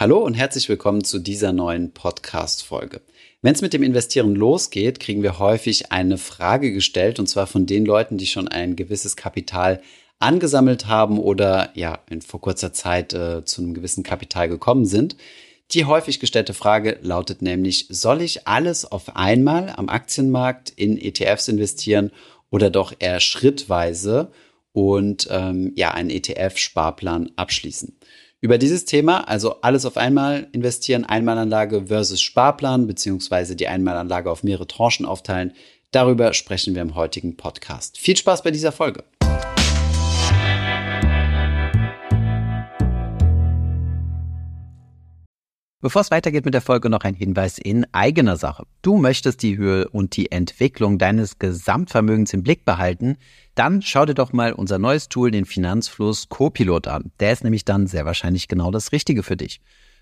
Hallo 0.00 0.18
und 0.18 0.34
herzlich 0.34 0.68
willkommen 0.68 1.02
zu 1.02 1.18
dieser 1.18 1.52
neuen 1.52 1.90
Podcast-Folge. 1.90 3.00
Wenn 3.42 3.54
es 3.54 3.62
mit 3.62 3.72
dem 3.72 3.82
Investieren 3.82 4.36
losgeht, 4.36 5.00
kriegen 5.00 5.24
wir 5.24 5.40
häufig 5.40 5.90
eine 5.90 6.18
Frage 6.18 6.72
gestellt 6.72 7.18
und 7.18 7.26
zwar 7.26 7.48
von 7.48 7.66
den 7.66 7.84
Leuten, 7.84 8.16
die 8.16 8.28
schon 8.28 8.46
ein 8.46 8.76
gewisses 8.76 9.16
Kapital 9.16 9.82
angesammelt 10.20 10.86
haben 10.86 11.18
oder 11.18 11.70
ja 11.74 11.98
in 12.08 12.22
vor 12.22 12.40
kurzer 12.40 12.72
Zeit 12.72 13.12
äh, 13.12 13.44
zu 13.44 13.60
einem 13.60 13.74
gewissen 13.74 14.04
Kapital 14.04 14.48
gekommen 14.48 14.86
sind. 14.86 15.16
Die 15.72 15.84
häufig 15.84 16.20
gestellte 16.20 16.54
Frage 16.54 17.00
lautet 17.02 17.42
nämlich, 17.42 17.88
soll 17.90 18.22
ich 18.22 18.46
alles 18.46 18.84
auf 18.84 19.16
einmal 19.16 19.70
am 19.76 19.88
Aktienmarkt 19.88 20.70
in 20.70 20.96
ETFs 20.96 21.48
investieren 21.48 22.12
oder 22.50 22.70
doch 22.70 22.94
eher 23.00 23.18
schrittweise 23.18 24.30
und 24.70 25.26
ähm, 25.28 25.72
ja 25.74 25.90
einen 25.90 26.10
ETF-Sparplan 26.10 27.32
abschließen? 27.34 27.97
Über 28.40 28.56
dieses 28.56 28.84
Thema, 28.84 29.26
also 29.26 29.62
alles 29.62 29.84
auf 29.84 29.96
einmal 29.96 30.46
investieren, 30.52 31.04
Einmalanlage 31.04 31.86
versus 31.86 32.20
Sparplan, 32.20 32.86
beziehungsweise 32.86 33.56
die 33.56 33.66
Einmalanlage 33.66 34.30
auf 34.30 34.44
mehrere 34.44 34.68
Tranchen 34.68 35.06
aufteilen, 35.06 35.54
darüber 35.90 36.32
sprechen 36.34 36.76
wir 36.76 36.82
im 36.82 36.94
heutigen 36.94 37.36
Podcast. 37.36 37.98
Viel 37.98 38.16
Spaß 38.16 38.44
bei 38.44 38.52
dieser 38.52 38.70
Folge. 38.70 39.02
Bevor 45.80 46.02
es 46.02 46.10
weitergeht 46.10 46.44
mit 46.44 46.54
der 46.54 46.60
Folge, 46.60 46.90
noch 46.90 47.02
ein 47.02 47.14
Hinweis 47.14 47.56
in 47.56 47.86
eigener 47.92 48.36
Sache. 48.36 48.66
Du 48.82 48.96
möchtest 48.96 49.42
die 49.42 49.56
Höhe 49.56 49.88
und 49.88 50.16
die 50.16 50.30
Entwicklung 50.30 50.98
deines 50.98 51.38
Gesamtvermögens 51.38 52.34
im 52.34 52.42
Blick 52.42 52.64
behalten, 52.64 53.16
dann 53.58 53.82
schau 53.82 54.06
dir 54.06 54.14
doch 54.14 54.32
mal 54.32 54.52
unser 54.52 54.78
neues 54.78 55.08
Tool, 55.08 55.32
den 55.32 55.44
Finanzfluss 55.44 56.28
Copilot 56.28 56.86
an. 56.86 57.10
Der 57.18 57.32
ist 57.32 57.42
nämlich 57.42 57.64
dann 57.64 57.88
sehr 57.88 58.04
wahrscheinlich 58.04 58.46
genau 58.46 58.70
das 58.70 58.92
Richtige 58.92 59.24
für 59.24 59.36
dich. 59.36 59.60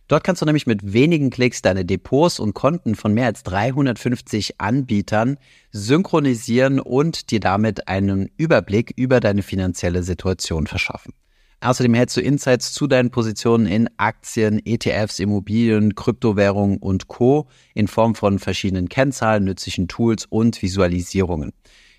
Dort 0.08 0.22
kannst 0.22 0.42
du 0.42 0.46
nämlich 0.46 0.66
mit 0.66 0.92
wenigen 0.92 1.30
Klicks 1.30 1.62
deine 1.62 1.84
Depots 1.84 2.38
und 2.38 2.54
Konten 2.54 2.94
von 2.94 3.12
mehr 3.12 3.26
als 3.26 3.42
350 3.42 4.60
Anbietern 4.60 5.38
synchronisieren 5.72 6.78
und 6.78 7.30
dir 7.30 7.40
damit 7.40 7.88
einen 7.88 8.30
Überblick 8.36 8.92
über 8.94 9.20
deine 9.20 9.42
finanzielle 9.42 10.02
Situation 10.02 10.66
verschaffen. 10.66 11.12
Außerdem 11.60 11.94
hältst 11.94 12.16
du 12.16 12.20
Insights 12.20 12.74
zu 12.74 12.86
deinen 12.86 13.10
Positionen 13.10 13.66
in 13.66 13.88
Aktien, 13.96 14.60
ETFs, 14.64 15.18
Immobilien, 15.18 15.94
Kryptowährungen 15.94 16.76
und 16.76 17.08
Co. 17.08 17.48
in 17.74 17.88
Form 17.88 18.14
von 18.14 18.38
verschiedenen 18.38 18.90
Kennzahlen, 18.90 19.44
nützlichen 19.44 19.88
Tools 19.88 20.26
und 20.26 20.60
Visualisierungen. 20.60 21.52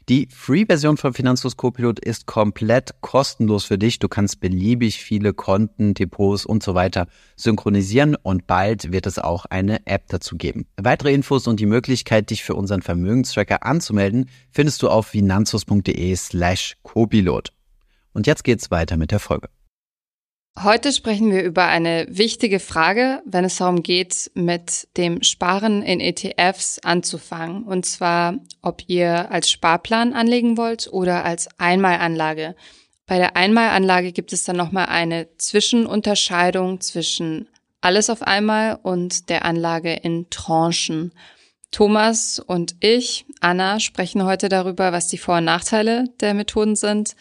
Die 0.10 0.30
Free-Version 0.32 0.96
von 0.96 1.14
Finanzlos 1.14 1.58
Copilot 1.58 2.00
ist 2.00 2.28
komplett 2.28 3.02
kostenlos 3.02 3.66
für 3.66 3.78
dich. 3.78 4.00
Du 4.00 4.08
kannst 4.08 4.40
beliebig 4.40 5.04
viele 5.04 5.34
Konten, 5.34 5.94
Depots 5.96 6.46
und 6.46 6.64
so 6.64 6.76
weiter 6.76 7.08
synchronisieren 7.36 8.16
und 8.16 8.48
bald 8.48 8.94
wird 8.94 9.06
es 9.06 9.20
auch 9.20 9.44
eine 9.44 9.86
App 9.86 10.06
dazu 10.08 10.38
geben. 10.38 10.66
Weitere 10.78 11.14
Infos 11.14 11.46
und 11.46 11.60
die 11.60 11.66
Möglichkeit, 11.66 12.30
dich 12.30 12.46
für 12.46 12.56
unseren 12.56 12.82
Vermögenstracker 12.82 13.66
anzumelden, 13.66 14.30
findest 14.50 14.82
du 14.82 14.88
auf 14.88 15.08
finanzlos.de 15.08 16.16
slash 16.16 16.78
Copilot. 16.84 17.52
Und 18.14 18.28
jetzt 18.28 18.46
geht's 18.46 18.72
weiter 18.72 18.96
mit 18.96 19.12
der 19.12 19.20
Folge. 19.20 19.50
Heute 20.64 20.92
sprechen 20.92 21.30
wir 21.30 21.44
über 21.44 21.66
eine 21.68 22.08
wichtige 22.10 22.60
Frage, 22.60 23.22
wenn 23.26 23.46
es 23.46 23.58
darum 23.58 23.84
geht, 23.84 24.32
mit 24.34 24.88
dem 24.98 25.22
Sparen 25.22 25.84
in 25.84 26.00
ETFs 26.00 26.80
anzufangen. 26.80 27.62
Und 27.62 27.86
zwar, 27.86 28.34
ob 28.64 28.82
ihr 28.88 29.30
als 29.32 29.52
Sparplan 29.52 30.14
anlegen 30.14 30.58
wollt 30.58 30.92
oder 30.92 31.24
als 31.24 31.48
Einmalanlage. 31.60 32.56
Bei 33.06 33.20
der 33.20 33.36
Einmalanlage 33.36 34.12
gibt 34.12 34.34
es 34.34 34.46
dann 34.46 34.56
nochmal 34.56 34.88
eine 34.88 35.28
Zwischenunterscheidung 35.38 36.82
zwischen 36.82 37.50
alles 37.80 38.10
auf 38.10 38.24
einmal 38.24 38.80
und 38.82 39.30
der 39.30 39.46
Anlage 39.46 39.94
in 39.94 40.28
Tranchen. 40.32 41.12
Thomas 41.70 42.40
und 42.40 42.78
ich, 42.80 43.28
Anna, 43.42 43.80
sprechen 43.80 44.24
heute 44.24 44.50
darüber, 44.50 44.92
was 44.92 45.08
die 45.08 45.20
Vor- 45.20 45.38
und 45.38 45.46
Nachteile 45.46 46.06
der 46.20 46.34
Methoden 46.34 46.76
sind, 46.76 47.16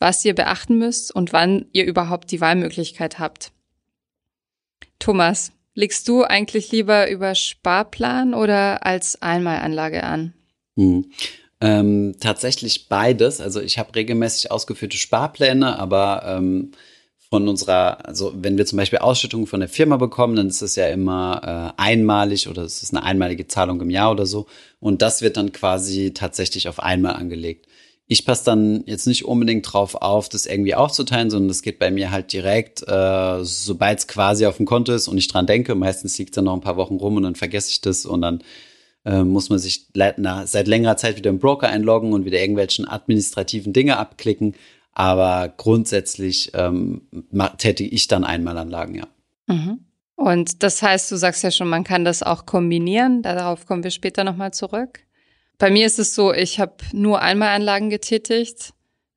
was 0.00 0.24
ihr 0.24 0.34
beachten 0.34 0.78
müsst 0.78 1.14
und 1.14 1.32
wann 1.32 1.66
ihr 1.72 1.84
überhaupt 1.84 2.32
die 2.32 2.40
Wahlmöglichkeit 2.40 3.20
habt. 3.20 3.52
Thomas, 4.98 5.52
legst 5.74 6.08
du 6.08 6.24
eigentlich 6.24 6.72
lieber 6.72 7.08
über 7.08 7.34
Sparplan 7.34 8.34
oder 8.34 8.84
als 8.84 9.22
Einmalanlage 9.22 10.02
an? 10.02 10.32
Hm. 10.76 11.12
Ähm, 11.60 12.16
tatsächlich 12.18 12.88
beides. 12.88 13.40
Also 13.40 13.60
ich 13.60 13.78
habe 13.78 13.94
regelmäßig 13.94 14.50
ausgeführte 14.50 14.96
Sparpläne, 14.96 15.78
aber 15.78 16.22
ähm, 16.26 16.72
von 17.28 17.46
unserer, 17.46 18.06
also 18.06 18.32
wenn 18.34 18.56
wir 18.56 18.64
zum 18.64 18.78
Beispiel 18.78 19.00
Ausschüttungen 19.00 19.46
von 19.46 19.60
der 19.60 19.68
Firma 19.68 19.98
bekommen, 19.98 20.34
dann 20.34 20.48
ist 20.48 20.62
es 20.62 20.76
ja 20.76 20.88
immer 20.88 21.74
äh, 21.78 21.80
einmalig 21.80 22.48
oder 22.48 22.62
es 22.62 22.82
ist 22.82 22.94
eine 22.94 23.04
einmalige 23.04 23.46
Zahlung 23.46 23.80
im 23.82 23.90
Jahr 23.90 24.10
oder 24.10 24.24
so. 24.24 24.46
Und 24.80 25.02
das 25.02 25.20
wird 25.20 25.36
dann 25.36 25.52
quasi 25.52 26.12
tatsächlich 26.14 26.68
auf 26.68 26.80
einmal 26.80 27.14
angelegt 27.14 27.66
ich 28.12 28.26
passe 28.26 28.44
dann 28.44 28.82
jetzt 28.86 29.06
nicht 29.06 29.24
unbedingt 29.24 29.72
drauf 29.72 29.94
auf, 29.94 30.28
das 30.28 30.44
irgendwie 30.44 30.74
aufzuteilen, 30.74 31.30
sondern 31.30 31.46
das 31.46 31.62
geht 31.62 31.78
bei 31.78 31.92
mir 31.92 32.10
halt 32.10 32.32
direkt, 32.32 32.82
äh, 32.88 33.44
sobald 33.44 34.00
es 34.00 34.08
quasi 34.08 34.46
auf 34.46 34.56
dem 34.56 34.66
Konto 34.66 34.92
ist 34.92 35.06
und 35.06 35.16
ich 35.16 35.28
dran 35.28 35.46
denke. 35.46 35.76
Meistens 35.76 36.18
liegt 36.18 36.30
es 36.30 36.34
dann 36.34 36.46
noch 36.46 36.54
ein 36.54 36.60
paar 36.60 36.76
Wochen 36.76 36.96
rum 36.96 37.14
und 37.14 37.22
dann 37.22 37.36
vergesse 37.36 37.70
ich 37.70 37.82
das 37.82 38.06
und 38.06 38.22
dann 38.22 38.42
äh, 39.04 39.22
muss 39.22 39.48
man 39.48 39.60
sich 39.60 39.86
seit 39.94 40.66
längerer 40.66 40.96
Zeit 40.96 41.18
wieder 41.18 41.30
im 41.30 41.38
Broker 41.38 41.68
einloggen 41.68 42.12
und 42.12 42.24
wieder 42.24 42.40
irgendwelchen 42.40 42.88
administrativen 42.88 43.72
Dinge 43.72 43.96
abklicken. 43.96 44.56
Aber 44.92 45.54
grundsätzlich 45.56 46.50
ähm, 46.54 47.02
tätige 47.58 47.94
ich 47.94 48.08
dann 48.08 48.24
Einmalanlagen, 48.24 48.96
ja. 48.96 49.06
Mhm. 49.46 49.84
Und 50.16 50.64
das 50.64 50.82
heißt, 50.82 51.12
du 51.12 51.16
sagst 51.16 51.44
ja 51.44 51.52
schon, 51.52 51.68
man 51.68 51.84
kann 51.84 52.04
das 52.04 52.24
auch 52.24 52.44
kombinieren. 52.44 53.22
Darauf 53.22 53.66
kommen 53.66 53.84
wir 53.84 53.92
später 53.92 54.24
nochmal 54.24 54.52
zurück. 54.52 54.98
Bei 55.60 55.70
mir 55.70 55.84
ist 55.84 55.98
es 55.98 56.14
so, 56.14 56.32
ich 56.32 56.58
habe 56.58 56.72
nur 56.92 57.20
einmal 57.20 57.50
Anlagen 57.50 57.90
getätigt. 57.90 58.72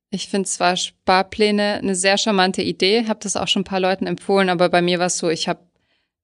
Ich 0.09 0.27
finde 0.27 0.47
zwar 0.47 0.75
Sparpläne 0.75 1.75
eine 1.75 1.95
sehr 1.95 2.17
charmante 2.17 2.61
Idee, 2.61 3.05
habe 3.07 3.21
das 3.23 3.37
auch 3.37 3.47
schon 3.47 3.61
ein 3.61 3.65
paar 3.65 3.79
Leuten 3.79 4.05
empfohlen, 4.05 4.49
aber 4.49 4.67
bei 4.67 4.81
mir 4.81 4.99
war 4.99 5.05
es 5.07 5.17
so, 5.17 5.29
ich 5.29 5.47
habe 5.47 5.61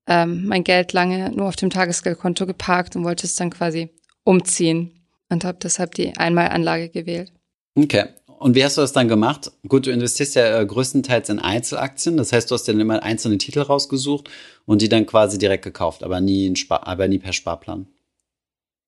ähm, 0.07 0.45
mein 0.45 0.65
Geld 0.65 0.91
lange 0.91 1.31
nur 1.31 1.47
auf 1.47 1.55
dem 1.55 1.69
Tagesgeldkonto 1.69 2.45
geparkt 2.45 2.97
und 2.97 3.05
wollte 3.05 3.25
es 3.25 3.35
dann 3.35 3.49
quasi 3.49 3.91
umziehen 4.25 4.91
und 5.29 5.45
habe 5.45 5.57
deshalb 5.63 5.95
die 5.95 6.15
Einmalanlage 6.17 6.89
gewählt. 6.89 7.31
Okay. 7.75 8.05
Und 8.39 8.55
wie 8.55 8.63
hast 8.63 8.77
du 8.77 8.81
das 8.81 8.91
dann 8.91 9.07
gemacht? 9.07 9.51
Gut, 9.67 9.85
du 9.85 9.91
investierst 9.91 10.35
ja 10.35 10.59
äh, 10.59 10.65
größtenteils 10.65 11.29
in 11.29 11.39
Einzelaktien. 11.39 12.17
Das 12.17 12.33
heißt, 12.33 12.51
du 12.51 12.55
hast 12.55 12.65
dir 12.65 12.73
immer 12.73 13.03
einzelne 13.03 13.37
Titel 13.37 13.61
rausgesucht 13.61 14.29
und 14.65 14.81
die 14.81 14.89
dann 14.89 15.05
quasi 15.05 15.37
direkt 15.37 15.63
gekauft, 15.63 16.03
aber 16.03 16.19
nie, 16.19 16.53
Spar 16.57 16.87
aber 16.87 17.07
nie 17.07 17.19
per 17.19 17.33
Sparplan. 17.33 17.87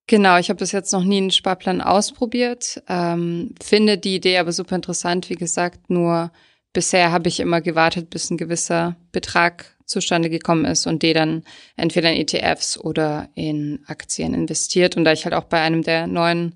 Genau, 0.08 0.38
ich 0.38 0.50
habe 0.50 0.60
bis 0.60 0.72
jetzt 0.72 0.92
noch 0.92 1.04
nie 1.04 1.18
einen 1.18 1.32
Sparplan 1.32 1.82
ausprobiert, 1.82 2.82
ähm, 2.90 3.56
finde 3.64 3.98
die 3.98 4.16
Idee 4.16 4.40
aber 4.40 4.52
super 4.52 4.76
interessant. 4.76 5.30
Wie 5.30 5.36
gesagt, 5.36 5.90
nur 5.90 6.32
bisher 6.74 7.12
habe 7.12 7.30
ich 7.30 7.40
immer 7.40 7.62
gewartet, 7.62 8.10
bis 8.10 8.30
ein 8.30 8.38
gewisser 8.38 8.96
Betrag 9.12 9.78
zustande 9.86 10.30
gekommen 10.30 10.66
ist 10.66 10.88
und 10.88 11.04
die 11.04 11.14
dann 11.14 11.44
entweder 11.76 12.12
in 12.12 12.22
ETFs 12.22 12.78
oder 12.78 13.30
in 13.36 13.80
Aktien 13.88 14.34
investiert. 14.34 14.98
Und 14.98 15.06
da 15.06 15.12
ich 15.12 15.26
halt 15.26 15.36
auch 15.36 15.44
bei 15.44 15.62
einem 15.62 15.84
der 15.84 16.08
neuen 16.08 16.56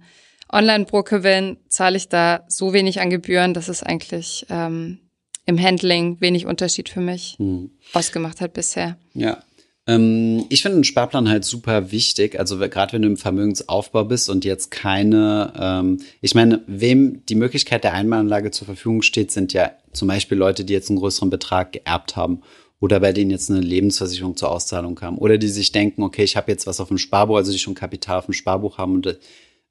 Online-Broker 0.52 1.20
bin, 1.20 1.58
zahle 1.68 1.98
ich 1.98 2.08
da 2.08 2.46
so 2.48 2.74
wenig 2.74 3.02
an 3.02 3.10
Gebühren, 3.10 3.54
dass 3.54 3.68
es 3.68 3.84
eigentlich 3.84 4.46
ähm, 4.50 5.00
im 5.46 5.62
Handling 5.62 6.20
wenig 6.22 6.46
Unterschied 6.46 6.90
für 6.90 7.02
mich 7.02 7.36
hm. 7.38 7.72
ausgemacht 7.94 8.42
hat 8.42 8.54
bisher. 8.54 8.98
Ja, 9.14 9.44
ähm, 9.88 10.46
ich 10.50 10.62
finde 10.62 10.78
einen 10.78 10.84
Sparplan 10.84 11.30
halt 11.30 11.46
super 11.46 11.92
wichtig. 11.92 12.40
Also 12.40 12.58
gerade 12.58 12.94
wenn 12.94 13.04
du 13.04 13.08
im 13.08 13.18
Vermögensaufbau 13.18 14.04
bist 14.04 14.30
und 14.30 14.46
jetzt 14.46 14.72
keine, 14.72 15.54
ähm, 15.60 16.00
ich 16.22 16.34
meine, 16.34 16.64
wem 16.68 17.26
die 17.28 17.36
Möglichkeit 17.36 17.84
der 17.84 17.94
Einmalanlage 17.94 18.52
zur 18.52 18.66
Verfügung 18.66 19.02
steht, 19.02 19.32
sind 19.32 19.54
ja 19.54 19.72
zum 19.94 20.08
Beispiel 20.08 20.38
Leute, 20.38 20.66
die 20.66 20.74
jetzt 20.74 20.90
einen 20.90 21.00
größeren 21.00 21.30
Betrag 21.30 21.74
geerbt 21.74 22.16
haben 22.16 22.42
oder 22.80 23.00
bei 23.00 23.14
denen 23.14 23.32
jetzt 23.32 23.50
eine 23.50 23.62
Lebensversicherung 23.62 24.36
zur 24.36 24.52
Auszahlung 24.52 24.96
kam 24.96 25.18
oder 25.18 25.38
die 25.38 25.48
sich 25.48 25.72
denken, 25.72 26.04
okay, 26.04 26.24
ich 26.24 26.36
habe 26.36 26.52
jetzt 26.52 26.68
was 26.68 26.80
auf 26.80 26.88
dem 26.88 26.98
Sparbuch, 26.98 27.38
also 27.38 27.52
die 27.52 27.60
schon 27.60 27.76
Kapital 27.76 28.18
auf 28.20 28.26
dem 28.26 28.34
Sparbuch 28.34 28.78
haben 28.78 28.96
und 28.96 29.18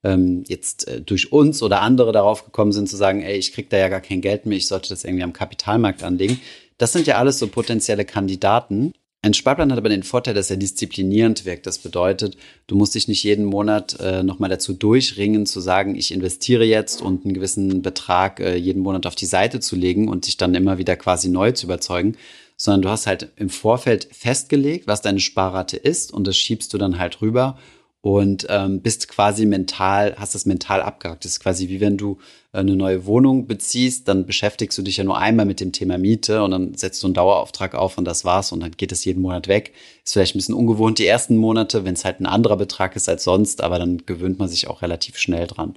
ähm, 0.04 0.44
jetzt 0.46 0.86
äh, 0.86 1.00
durch 1.00 1.32
uns 1.32 1.62
oder 1.62 1.80
andere 1.80 2.12
darauf 2.12 2.44
gekommen 2.44 2.72
sind 2.72 2.88
zu 2.88 2.96
sagen, 2.96 3.22
ey, 3.22 3.36
ich 3.36 3.52
krieg 3.52 3.68
da 3.70 3.78
ja 3.78 3.88
gar 3.88 4.00
kein 4.00 4.20
Geld 4.20 4.46
mehr, 4.46 4.58
ich 4.58 4.68
sollte 4.68 4.90
das 4.90 5.04
irgendwie 5.04 5.24
am 5.24 5.32
Kapitalmarkt 5.32 6.02
anlegen. 6.02 6.40
Das 6.78 6.92
sind 6.92 7.06
ja 7.06 7.16
alles 7.16 7.38
so 7.38 7.46
potenzielle 7.48 8.04
Kandidaten. 8.04 8.92
Ein 9.24 9.32
Sparplan 9.32 9.72
hat 9.72 9.78
aber 9.78 9.88
den 9.88 10.02
Vorteil, 10.02 10.34
dass 10.34 10.50
er 10.50 10.58
disziplinierend 10.58 11.46
wirkt. 11.46 11.66
Das 11.66 11.78
bedeutet, 11.78 12.36
du 12.66 12.76
musst 12.76 12.94
dich 12.94 13.08
nicht 13.08 13.22
jeden 13.22 13.46
Monat 13.46 13.98
äh, 13.98 14.22
nochmal 14.22 14.50
dazu 14.50 14.74
durchringen, 14.74 15.46
zu 15.46 15.60
sagen, 15.60 15.94
ich 15.94 16.12
investiere 16.12 16.64
jetzt 16.64 17.00
und 17.00 17.24
einen 17.24 17.32
gewissen 17.32 17.80
Betrag 17.80 18.40
äh, 18.40 18.54
jeden 18.56 18.82
Monat 18.82 19.06
auf 19.06 19.14
die 19.14 19.24
Seite 19.24 19.60
zu 19.60 19.76
legen 19.76 20.08
und 20.08 20.26
dich 20.26 20.36
dann 20.36 20.54
immer 20.54 20.76
wieder 20.76 20.94
quasi 20.96 21.30
neu 21.30 21.52
zu 21.52 21.64
überzeugen, 21.64 22.16
sondern 22.58 22.82
du 22.82 22.90
hast 22.90 23.06
halt 23.06 23.30
im 23.36 23.48
Vorfeld 23.48 24.08
festgelegt, 24.12 24.86
was 24.88 25.00
deine 25.00 25.20
Sparrate 25.20 25.78
ist 25.78 26.12
und 26.12 26.26
das 26.26 26.36
schiebst 26.36 26.74
du 26.74 26.76
dann 26.76 26.98
halt 26.98 27.22
rüber 27.22 27.56
und 28.04 28.46
ähm, 28.50 28.82
bist 28.82 29.08
quasi 29.08 29.46
mental, 29.46 30.14
hast 30.18 30.34
das 30.34 30.44
mental 30.44 30.82
abgehakt. 30.82 31.24
Das 31.24 31.32
ist 31.32 31.40
quasi 31.40 31.70
wie 31.70 31.80
wenn 31.80 31.96
du 31.96 32.18
äh, 32.52 32.58
eine 32.58 32.76
neue 32.76 33.06
Wohnung 33.06 33.46
beziehst, 33.46 34.08
dann 34.08 34.26
beschäftigst 34.26 34.76
du 34.76 34.82
dich 34.82 34.98
ja 34.98 35.04
nur 35.04 35.16
einmal 35.16 35.46
mit 35.46 35.58
dem 35.58 35.72
Thema 35.72 35.96
Miete 35.96 36.42
und 36.42 36.50
dann 36.50 36.74
setzt 36.74 37.02
du 37.02 37.06
einen 37.06 37.14
Dauerauftrag 37.14 37.74
auf 37.74 37.96
und 37.96 38.04
das 38.04 38.26
war's 38.26 38.52
und 38.52 38.60
dann 38.60 38.72
geht 38.72 38.92
es 38.92 39.06
jeden 39.06 39.22
Monat 39.22 39.48
weg. 39.48 39.72
Ist 40.04 40.12
vielleicht 40.12 40.34
ein 40.34 40.38
bisschen 40.38 40.54
ungewohnt 40.54 40.98
die 40.98 41.06
ersten 41.06 41.38
Monate, 41.38 41.86
wenn 41.86 41.94
es 41.94 42.04
halt 42.04 42.20
ein 42.20 42.26
anderer 42.26 42.58
Betrag 42.58 42.94
ist 42.94 43.08
als 43.08 43.24
sonst, 43.24 43.62
aber 43.62 43.78
dann 43.78 44.04
gewöhnt 44.04 44.38
man 44.38 44.48
sich 44.48 44.68
auch 44.68 44.82
relativ 44.82 45.16
schnell 45.16 45.46
dran. 45.46 45.74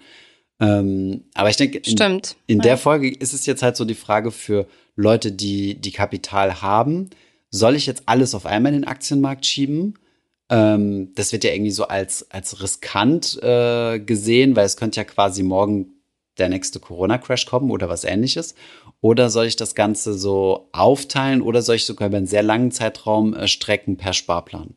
Ähm, 0.59 1.23
aber 1.33 1.49
ich 1.49 1.55
denke, 1.55 1.77
in, 1.77 1.85
Stimmt. 1.85 2.35
in 2.45 2.59
der 2.59 2.77
Folge 2.77 3.09
ist 3.09 3.33
es 3.33 3.45
jetzt 3.45 3.63
halt 3.63 3.77
so 3.77 3.85
die 3.85 3.95
Frage 3.95 4.31
für 4.31 4.67
Leute, 4.97 5.31
die 5.31 5.75
die 5.75 5.91
Kapital 5.91 6.61
haben, 6.61 7.09
soll 7.51 7.77
ich 7.77 7.85
jetzt 7.85 8.03
alles 8.05 8.35
auf 8.35 8.45
einmal 8.45 8.73
in 8.73 8.81
den 8.81 8.89
Aktienmarkt 8.89 9.45
schieben? 9.45 9.93
Ähm, 10.49 11.13
das 11.15 11.31
wird 11.31 11.43
ja 11.43 11.51
irgendwie 11.51 11.71
so 11.71 11.87
als, 11.87 12.29
als 12.31 12.61
riskant 12.61 13.41
äh, 13.43 13.99
gesehen, 13.99 14.55
weil 14.55 14.65
es 14.65 14.77
könnte 14.77 14.97
ja 14.99 15.03
quasi 15.03 15.43
morgen 15.43 15.93
der 16.37 16.49
nächste 16.49 16.79
Corona-Crash 16.79 17.45
kommen 17.45 17.71
oder 17.71 17.89
was 17.89 18.03
ähnliches. 18.03 18.55
Oder 19.01 19.29
soll 19.29 19.45
ich 19.45 19.55
das 19.55 19.75
Ganze 19.75 20.13
so 20.13 20.69
aufteilen 20.71 21.41
oder 21.41 21.61
soll 21.61 21.75
ich 21.75 21.85
sogar 21.85 22.07
über 22.07 22.17
einen 22.17 22.27
sehr 22.27 22.43
langen 22.43 22.71
Zeitraum 22.71 23.33
äh, 23.33 23.47
strecken 23.47 23.97
per 23.97 24.13
Sparplan? 24.13 24.75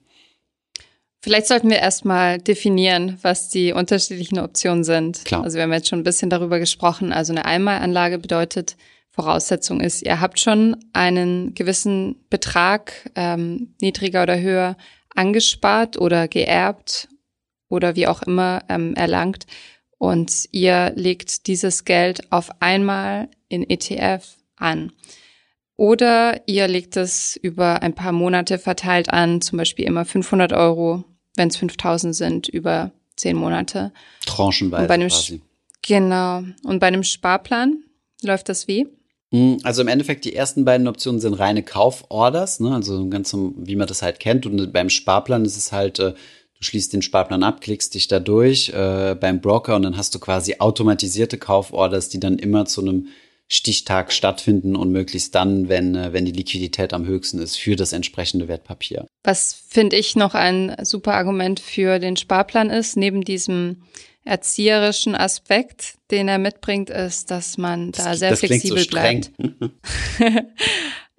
Vielleicht 1.23 1.49
sollten 1.49 1.69
wir 1.69 1.79
erstmal 1.79 2.39
definieren, 2.39 3.19
was 3.21 3.51
die 3.51 3.73
unterschiedlichen 3.75 4.39
Optionen 4.39 4.85
sind. 4.85 5.25
Klar. 5.27 5.45
Also 5.45 5.57
wir 5.57 5.65
haben 5.65 5.73
jetzt 5.73 5.89
schon 5.89 6.01
ein 6.01 6.05
bisschen 6.05 6.31
darüber 6.31 6.59
gesprochen. 6.59 7.13
Also 7.13 7.33
eine 7.33 7.45
Einmalanlage 7.45 8.19
bedeutet, 8.19 8.77
Voraussetzung 9.11 9.81
ist, 9.81 10.03
ihr 10.03 10.21
habt 10.21 10.41
schon 10.41 10.77
einen 10.95 11.53
gewissen 11.55 12.25
Betrag, 12.31 13.11
ähm, 13.17 13.75
niedriger 13.83 14.23
oder 14.23 14.41
höher, 14.41 14.77
angespart 15.21 15.99
oder 15.99 16.29
geerbt 16.29 17.09
oder 17.69 17.95
wie 17.95 18.07
auch 18.07 18.23
immer 18.23 18.63
ähm, 18.69 18.95
erlangt. 18.95 19.47
Und 19.99 20.49
ihr 20.51 20.93
legt 20.97 21.47
dieses 21.47 21.85
Geld 21.85 22.33
auf 22.33 22.51
einmal 22.61 23.29
in 23.49 23.69
ETF 23.69 24.27
an. 24.57 24.93
Oder 25.77 26.43
ihr 26.47 26.69
legt 26.69 26.97
es 26.97 27.37
über 27.37 27.83
ein 27.83 27.95
paar 27.95 28.13
Monate 28.13 28.59
verteilt 28.59 29.11
an, 29.11 29.43
zum 29.43 29.59
Beispiel 29.59 29.85
immer 29.85 30.07
500 30.07 30.55
Euro, 30.55 31.05
wenn 31.37 31.49
es 31.49 31.57
5000 31.57 32.17
sind, 32.17 32.49
über 32.49 32.93
zehn 33.17 33.37
Monate. 33.37 33.93
Tranchenweise 34.25 34.87
quasi. 34.87 35.43
Genau. 35.83 36.43
Und 36.65 36.81
bei 36.81 36.87
einem 36.87 37.03
Sparplan 37.03 37.83
läuft 38.23 38.49
das 38.49 38.69
wie? 38.69 38.89
Mm, 39.31 39.57
Also 39.63 39.83
im 39.83 39.89
Endeffekt, 39.89 40.25
die 40.25 40.35
ersten 40.35 40.65
beiden 40.65 40.89
Optionen 40.89 41.21
sind 41.21 41.35
reine 41.35 41.63
Kauforders, 41.63 42.61
ne? 42.61 42.75
also 42.75 43.09
ganz 43.09 43.31
so, 43.31 43.53
wie 43.57 43.77
man 43.77 43.89
das 43.89 44.03
halt 44.03 44.21
kennt. 44.21 44.47
Und 44.47 44.73
beim 44.73 44.91
Sparplan 44.91 45.45
ist 45.45 45.57
es 45.57 45.73
halt, 45.73 45.99
äh, 45.99 46.13
du 46.13 46.65
schließt 46.65 46.93
den 46.93 47.03
Sparplan 47.03 47.43
ab, 47.43 47.61
klickst 47.61 47.95
dich 47.95 48.09
da 48.09 48.21
durch 48.21 48.71
äh, 48.71 49.15
beim 49.19 49.41
Broker 49.41 49.77
und 49.77 49.83
dann 49.83 49.97
hast 49.97 50.15
du 50.15 50.19
quasi 50.19 50.57
automatisierte 50.59 51.39
Kauforders, 51.39 52.09
die 52.09 52.21
dann 52.21 52.39
immer 52.39 52.67
zu 52.67 52.81
einem 52.83 53.09
Stichtag 53.53 54.13
stattfinden 54.13 54.77
und 54.77 54.93
möglichst 54.93 55.35
dann, 55.35 55.69
wenn, 55.69 55.97
äh, 55.97 56.13
wenn 56.13 56.25
die 56.25 56.33
Liquidität 56.33 56.93
am 56.93 57.05
höchsten 57.05 57.41
ist 57.41 57.57
für 57.57 57.75
das 57.75 57.93
entsprechende 57.93 58.47
Wertpapier. 58.47 59.07
Was 59.25 59.65
finde 59.69 59.97
ich 59.97 60.15
noch 60.15 60.35
ein 60.35 60.77
super 60.83 61.15
Argument 61.15 61.59
für 61.59 61.99
den 61.99 62.17
Sparplan 62.17 62.71
ist, 62.71 62.97
neben 62.97 63.23
diesem 63.23 63.83
erzieherischen 64.25 65.15
Aspekt, 65.15 65.95
den 66.11 66.29
er 66.29 66.39
mitbringt, 66.39 66.91
ist, 66.91 67.31
dass 67.31 67.59
man 67.59 67.93
da 67.93 68.17
sehr 68.17 68.37
flexibel 68.37 68.85
bleibt. 68.87 69.31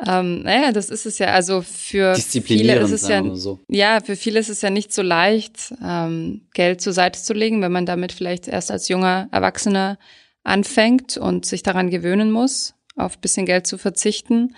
Ähm, 0.06 0.42
naja, 0.42 0.72
das 0.72 0.90
ist 0.90 1.06
es 1.06 1.20
ja. 1.20 1.28
Also 1.28 1.62
für 1.62 2.16
viele 2.16 2.80
ist 2.80 2.92
es 2.92 3.08
ja, 3.08 3.24
so. 3.36 3.60
ja, 3.68 4.00
für 4.04 4.16
viele 4.16 4.40
ist 4.40 4.50
es 4.50 4.62
ja 4.62 4.70
nicht 4.70 4.92
so 4.92 5.02
leicht, 5.02 5.74
ähm, 5.84 6.42
Geld 6.54 6.82
zur 6.82 6.94
Seite 6.94 7.22
zu 7.22 7.34
legen, 7.34 7.62
wenn 7.62 7.72
man 7.72 7.86
damit 7.86 8.12
vielleicht 8.12 8.48
erst 8.48 8.72
als 8.72 8.88
junger 8.88 9.30
Erwachsener 9.32 10.00
anfängt 10.44 11.18
und 11.18 11.46
sich 11.46 11.62
daran 11.62 11.92
gewöhnen 11.92 12.32
muss, 12.32 12.74
auf 12.96 13.20
bisschen 13.20 13.46
Geld 13.46 13.68
zu 13.68 13.78
verzichten. 13.78 14.56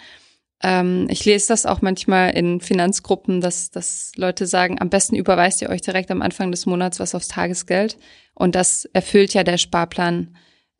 Ähm, 0.64 1.08
ich 1.10 1.26
lese 1.26 1.50
das 1.50 1.66
auch 1.66 1.82
manchmal 1.82 2.32
in 2.32 2.62
Finanzgruppen, 2.62 3.42
dass, 3.42 3.70
dass 3.70 4.14
Leute 4.16 4.48
sagen, 4.48 4.80
am 4.80 4.90
besten 4.90 5.16
überweist 5.16 5.62
ihr 5.62 5.70
euch 5.70 5.82
direkt 5.82 6.10
am 6.10 6.22
Anfang 6.22 6.52
des 6.52 6.66
Monats 6.66 7.00
was 7.00 7.14
aufs 7.14 7.28
Tagesgeld. 7.28 7.98
Und 8.34 8.56
das 8.56 8.86
erfüllt 8.94 9.34
ja 9.34 9.44
der 9.44 9.58
Sparplan 9.58 10.36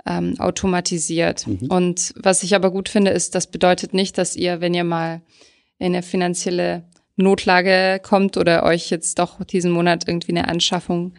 ähm, 0.06 0.40
automatisiert. 0.40 1.46
Und 1.70 2.14
was 2.16 2.44
ich 2.44 2.56
aber 2.56 2.72
gut 2.72 2.90
finde, 2.90 3.12
ist, 3.12 3.36
das 3.36 3.48
bedeutet 3.48 3.94
nicht, 3.94 4.18
dass 4.18 4.36
ihr, 4.36 4.62
wenn 4.62 4.74
ihr 4.74 4.84
mal 4.84 5.22
in 5.78 5.88
eine 5.88 6.02
finanzielle 6.02 6.84
Notlage 7.16 8.00
kommt 8.02 8.38
oder 8.38 8.64
euch 8.64 8.90
jetzt 8.90 9.20
doch 9.20 9.44
diesen 9.44 9.72
Monat 9.72 10.08
irgendwie 10.08 10.32
eine 10.32 10.48
Anschaffung 10.48 11.14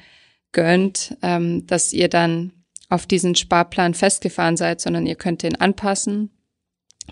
gönnt, 0.53 1.17
ähm, 1.23 1.67
dass 1.67 1.93
ihr 1.93 2.09
dann 2.09 2.53
auf 2.89 3.07
diesen 3.07 3.35
Sparplan 3.35 3.95
festgefahren 3.95 4.57
seid, 4.57 4.81
sondern 4.81 5.07
ihr 5.07 5.17
könnt 5.17 5.43
den 5.43 5.61
anpassen. 5.61 6.31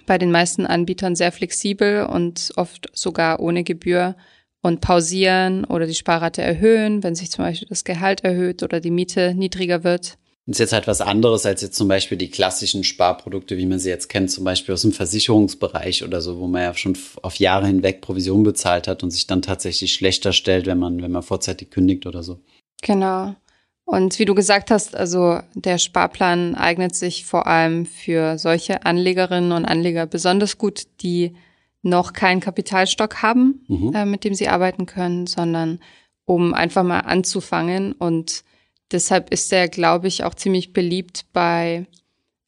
Bei 0.07 0.19
den 0.19 0.31
meisten 0.31 0.67
Anbietern 0.67 1.15
sehr 1.15 1.33
flexibel 1.33 2.07
und 2.07 2.53
oft 2.57 2.91
sogar 2.93 3.41
ohne 3.41 3.65
Gebühr 3.65 4.17
und 4.63 4.81
pausieren 4.81 5.65
oder 5.65 5.87
die 5.87 5.95
Sparrate 5.95 6.43
erhöhen, 6.43 7.03
wenn 7.03 7.15
sich 7.15 7.31
zum 7.31 7.45
Beispiel 7.45 7.69
das 7.69 7.85
Gehalt 7.85 8.25
erhöht 8.25 8.63
oder 8.63 8.81
die 8.81 8.91
Miete 8.91 9.35
niedriger 9.35 9.85
wird. 9.85 10.19
Das 10.47 10.57
ist 10.57 10.61
jetzt 10.61 10.73
halt 10.73 10.89
was 10.89 11.01
anderes 11.01 11.47
als 11.47 11.63
jetzt 11.63 11.77
zum 11.77 11.87
Beispiel 11.87 12.19
die 12.19 12.31
klassischen 12.31 12.83
Sparprodukte, 12.83 13.57
wie 13.59 13.67
man 13.67 13.79
sie 13.79 13.91
jetzt 13.91 14.09
kennt, 14.09 14.31
zum 14.31 14.43
Beispiel 14.43 14.75
aus 14.75 14.83
dem 14.83 14.91
Versicherungsbereich 14.91 16.03
oder 16.03 16.21
so, 16.21 16.39
wo 16.39 16.49
man 16.49 16.63
ja 16.63 16.75
schon 16.75 16.99
auf 17.23 17.37
Jahre 17.37 17.69
hinweg 17.69 18.01
Provision 18.01 18.43
bezahlt 18.43 18.89
hat 18.89 19.05
und 19.05 19.13
sich 19.13 19.29
dann 19.29 19.43
tatsächlich 19.43 19.93
schlechter 19.93 20.33
stellt, 20.33 20.67
wenn 20.67 20.79
man, 20.79 21.01
wenn 21.01 21.13
man 21.13 21.23
vorzeitig 21.23 21.71
kündigt 21.71 22.07
oder 22.07 22.25
so. 22.25 22.41
Genau. 22.83 23.37
Und 23.85 24.19
wie 24.19 24.25
du 24.25 24.35
gesagt 24.35 24.71
hast, 24.71 24.95
also 24.97 25.41
der 25.55 25.79
Sparplan 25.79 26.55
eignet 26.55 26.95
sich 26.95 27.25
vor 27.27 27.47
allem 27.47 27.85
für 27.85 28.39
solche 28.39 28.87
Anlegerinnen 28.87 29.53
und 29.53 29.65
Anleger 29.65 30.07
besonders 30.07 30.57
gut, 30.57 30.85
die 31.03 31.35
noch 31.83 32.13
keinen 32.13 32.41
Kapitalstock 32.41 33.23
haben, 33.23 33.65
Mhm. 33.69 33.93
äh, 33.95 34.05
mit 34.07 34.25
dem 34.25 34.35
sie 34.35 34.49
arbeiten 34.49 34.87
können, 34.87 35.27
sondern 35.27 35.81
um 36.25 36.55
einfach 36.55 36.85
mal 36.85 37.01
anzufangen. 37.01 37.93
Und 37.93 38.45
deshalb 38.93 39.31
ist 39.31 39.53
er, 39.53 39.69
glaube 39.69 40.07
ich, 40.07 40.23
auch 40.23 40.35
ziemlich 40.35 40.73
beliebt 40.73 41.27
bei 41.33 41.87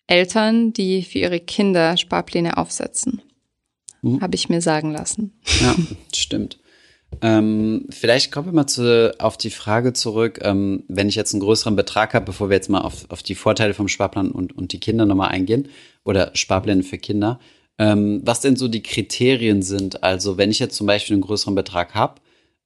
Eltern, 0.07 0.73
die 0.73 1.03
für 1.03 1.19
ihre 1.19 1.41
Kinder 1.41 1.97
Sparpläne 1.97 2.57
aufsetzen. 2.59 3.23
Mhm. 4.03 4.21
Habe 4.21 4.37
ich 4.37 4.49
mir 4.49 4.61
sagen 4.61 4.93
lassen. 4.93 5.33
Ja, 5.61 5.75
stimmt. 6.15 6.59
Ähm, 7.22 7.87
vielleicht 7.90 8.32
kommen 8.32 8.49
wir 8.49 8.52
mal 8.52 8.66
zu, 8.66 9.14
auf 9.19 9.37
die 9.37 9.50
Frage 9.50 9.93
zurück, 9.93 10.40
ähm, 10.43 10.84
wenn 10.88 11.08
ich 11.08 11.14
jetzt 11.14 11.34
einen 11.34 11.43
größeren 11.43 11.76
Betrag 11.76 12.14
habe, 12.14 12.26
bevor 12.26 12.50
wir 12.50 12.56
jetzt 12.56 12.70
mal 12.70 12.81
auf, 12.81 13.06
auf 13.11 13.22
die 13.22 13.34
Vorteile 13.34 13.75
vom 13.75 13.88
Sparplan 13.88 14.31
und, 14.31 14.56
und 14.56 14.72
die 14.72 14.81
Kinder 14.81 15.06
nochmal 15.06 15.31
eingehen 15.31 15.69
oder 16.05 16.31
Sparpläne 16.34 16.82
für 16.82 16.99
Kinder, 16.99 17.40
ähm, 17.78 18.22
was 18.25 18.40
denn 18.40 18.56
so 18.56 18.69
die 18.69 18.82
Kriterien 18.82 19.62
sind. 19.62 20.02
Also 20.02 20.38
wenn 20.38 20.50
ich 20.50 20.58
jetzt 20.58 20.76
zum 20.76 20.87
Beispiel 20.87 21.14
einen 21.14 21.22
größeren 21.22 21.55
Betrag 21.55 21.94
habe, 21.94 22.20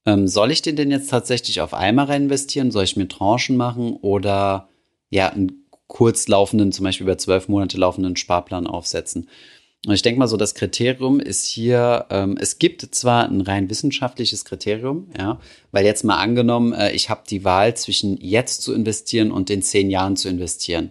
ähm, 0.06 0.26
soll 0.26 0.50
ich 0.50 0.62
den 0.62 0.76
denn 0.76 0.90
jetzt 0.90 1.10
tatsächlich 1.10 1.60
auf 1.60 1.74
einmal 1.74 2.06
reinvestieren? 2.06 2.70
Soll 2.70 2.84
ich 2.84 2.96
mir 2.96 3.08
Tranchen 3.08 3.56
machen 3.56 3.92
oder 4.00 4.68
ja, 5.10 5.28
einen 5.28 5.66
kurz 5.86 6.28
laufenden, 6.28 6.72
zum 6.72 6.84
Beispiel 6.84 7.06
über 7.06 7.18
zwölf 7.18 7.48
Monate 7.48 7.78
laufenden 7.78 8.16
Sparplan 8.16 8.66
aufsetzen? 8.66 9.28
Und 9.86 9.94
ich 9.94 10.02
denke 10.02 10.18
mal 10.18 10.26
so, 10.26 10.36
das 10.36 10.54
Kriterium 10.54 11.20
ist 11.20 11.46
hier, 11.46 12.06
ähm, 12.10 12.36
es 12.40 12.58
gibt 12.58 12.82
zwar 12.94 13.28
ein 13.28 13.40
rein 13.40 13.70
wissenschaftliches 13.70 14.44
Kriterium, 14.44 15.08
ja, 15.16 15.40
weil 15.70 15.84
jetzt 15.84 16.02
mal 16.02 16.16
angenommen, 16.16 16.72
äh, 16.72 16.90
ich 16.92 17.10
habe 17.10 17.22
die 17.28 17.44
Wahl 17.44 17.76
zwischen 17.76 18.16
jetzt 18.20 18.62
zu 18.62 18.74
investieren 18.74 19.30
und 19.30 19.50
in 19.50 19.62
zehn 19.62 19.88
Jahren 19.88 20.16
zu 20.16 20.28
investieren, 20.28 20.90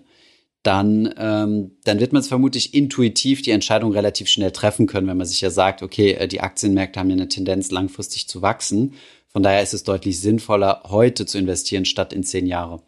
dann, 0.64 1.14
ähm, 1.18 1.78
dann 1.84 2.00
wird 2.00 2.14
man 2.14 2.22
es 2.22 2.30
vermutlich 2.30 2.74
intuitiv 2.74 3.42
die 3.42 3.52
Entscheidung 3.52 3.92
relativ 3.92 4.30
schnell 4.30 4.52
treffen 4.52 4.88
können, 4.88 5.08
wenn 5.08 5.18
man 5.18 5.28
sich 5.28 5.42
ja 5.42 5.50
sagt, 5.50 5.84
okay, 5.84 6.14
äh, 6.14 6.28
die 6.28 6.42
Aktienmärkte 6.42 7.00
haben 7.00 7.10
ja 7.10 7.16
eine 7.16 7.28
Tendenz, 7.28 7.72
langfristig 7.72 8.30
zu 8.30 8.42
wachsen. 8.42 8.94
Von 9.28 9.44
daher 9.44 9.62
ist 9.62 9.74
es 9.74 9.84
deutlich 9.84 10.20
sinnvoller, 10.20 10.84
heute 10.86 11.26
zu 11.26 11.38
investieren, 11.38 11.86
statt 11.86 12.14
in 12.14 12.24
zehn 12.24 12.48
Jahre. 12.48 12.82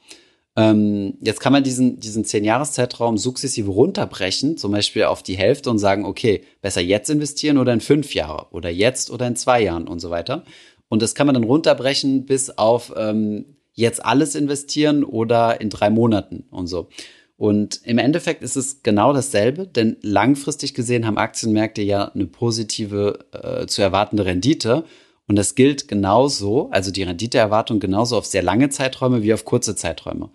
Ähm, 0.55 1.17
jetzt 1.21 1.39
kann 1.39 1.53
man 1.53 1.63
diesen, 1.63 1.99
diesen 1.99 2.25
zehn 2.25 2.43
Jahreszeitraum 2.43 3.17
sukzessive 3.17 3.69
runterbrechen, 3.69 4.57
zum 4.57 4.71
Beispiel 4.71 5.03
auf 5.03 5.23
die 5.23 5.37
Hälfte 5.37 5.69
und 5.69 5.79
sagen, 5.79 6.05
okay, 6.05 6.43
besser 6.61 6.81
jetzt 6.81 7.09
investieren 7.09 7.57
oder 7.57 7.73
in 7.73 7.81
fünf 7.81 8.13
Jahre 8.13 8.47
oder 8.51 8.69
jetzt 8.69 9.11
oder 9.11 9.27
in 9.27 9.35
zwei 9.35 9.61
Jahren 9.61 9.87
und 9.87 9.99
so 9.99 10.09
weiter. 10.09 10.43
Und 10.89 11.01
das 11.01 11.15
kann 11.15 11.27
man 11.27 11.35
dann 11.35 11.43
runterbrechen 11.43 12.25
bis 12.25 12.49
auf 12.49 12.93
ähm, 12.97 13.45
jetzt 13.73 14.03
alles 14.03 14.35
investieren 14.35 15.03
oder 15.03 15.61
in 15.61 15.69
drei 15.69 15.89
Monaten 15.89 16.45
und 16.51 16.67
so. 16.67 16.89
Und 17.37 17.79
im 17.85 17.99
Endeffekt 17.99 18.43
ist 18.43 18.57
es 18.57 18.83
genau 18.83 19.13
dasselbe, 19.13 19.65
denn 19.65 19.95
langfristig 20.01 20.73
gesehen 20.73 21.07
haben 21.07 21.17
Aktienmärkte 21.17 21.81
ja 21.81 22.09
eine 22.09 22.25
positive 22.25 23.19
äh, 23.31 23.65
zu 23.65 23.81
erwartende 23.81 24.25
Rendite. 24.25 24.83
Und 25.29 25.35
das 25.35 25.53
gilt 25.53 25.87
genauso, 25.87 26.69
also 26.71 26.89
die 26.89 27.03
Renditeerwartung 27.03 27.79
genauso 27.79 28.17
auf 28.17 28.25
sehr 28.25 28.41
lange 28.41 28.69
Zeiträume 28.69 29.21
wie 29.21 29.31
auf 29.31 29.45
kurze 29.45 29.75
Zeiträume. 29.75 30.31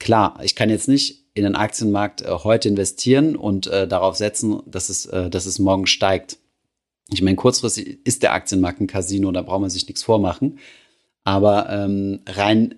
Klar, 0.00 0.40
ich 0.42 0.56
kann 0.56 0.68
jetzt 0.68 0.88
nicht 0.88 1.28
in 1.34 1.44
den 1.44 1.54
Aktienmarkt 1.54 2.22
äh, 2.22 2.28
heute 2.28 2.68
investieren 2.68 3.36
und 3.36 3.68
äh, 3.68 3.86
darauf 3.86 4.16
setzen, 4.16 4.60
dass 4.66 4.88
es, 4.88 5.06
äh, 5.06 5.30
dass 5.30 5.46
es 5.46 5.60
morgen 5.60 5.86
steigt. 5.86 6.38
Ich 7.12 7.22
meine, 7.22 7.36
kurzfristig 7.36 8.04
ist 8.04 8.24
der 8.24 8.32
Aktienmarkt 8.32 8.80
ein 8.80 8.88
Casino, 8.88 9.30
da 9.30 9.42
braucht 9.42 9.60
man 9.60 9.70
sich 9.70 9.86
nichts 9.86 10.02
vormachen. 10.02 10.58
Aber 11.22 11.70
ähm, 11.70 12.22
rein 12.26 12.74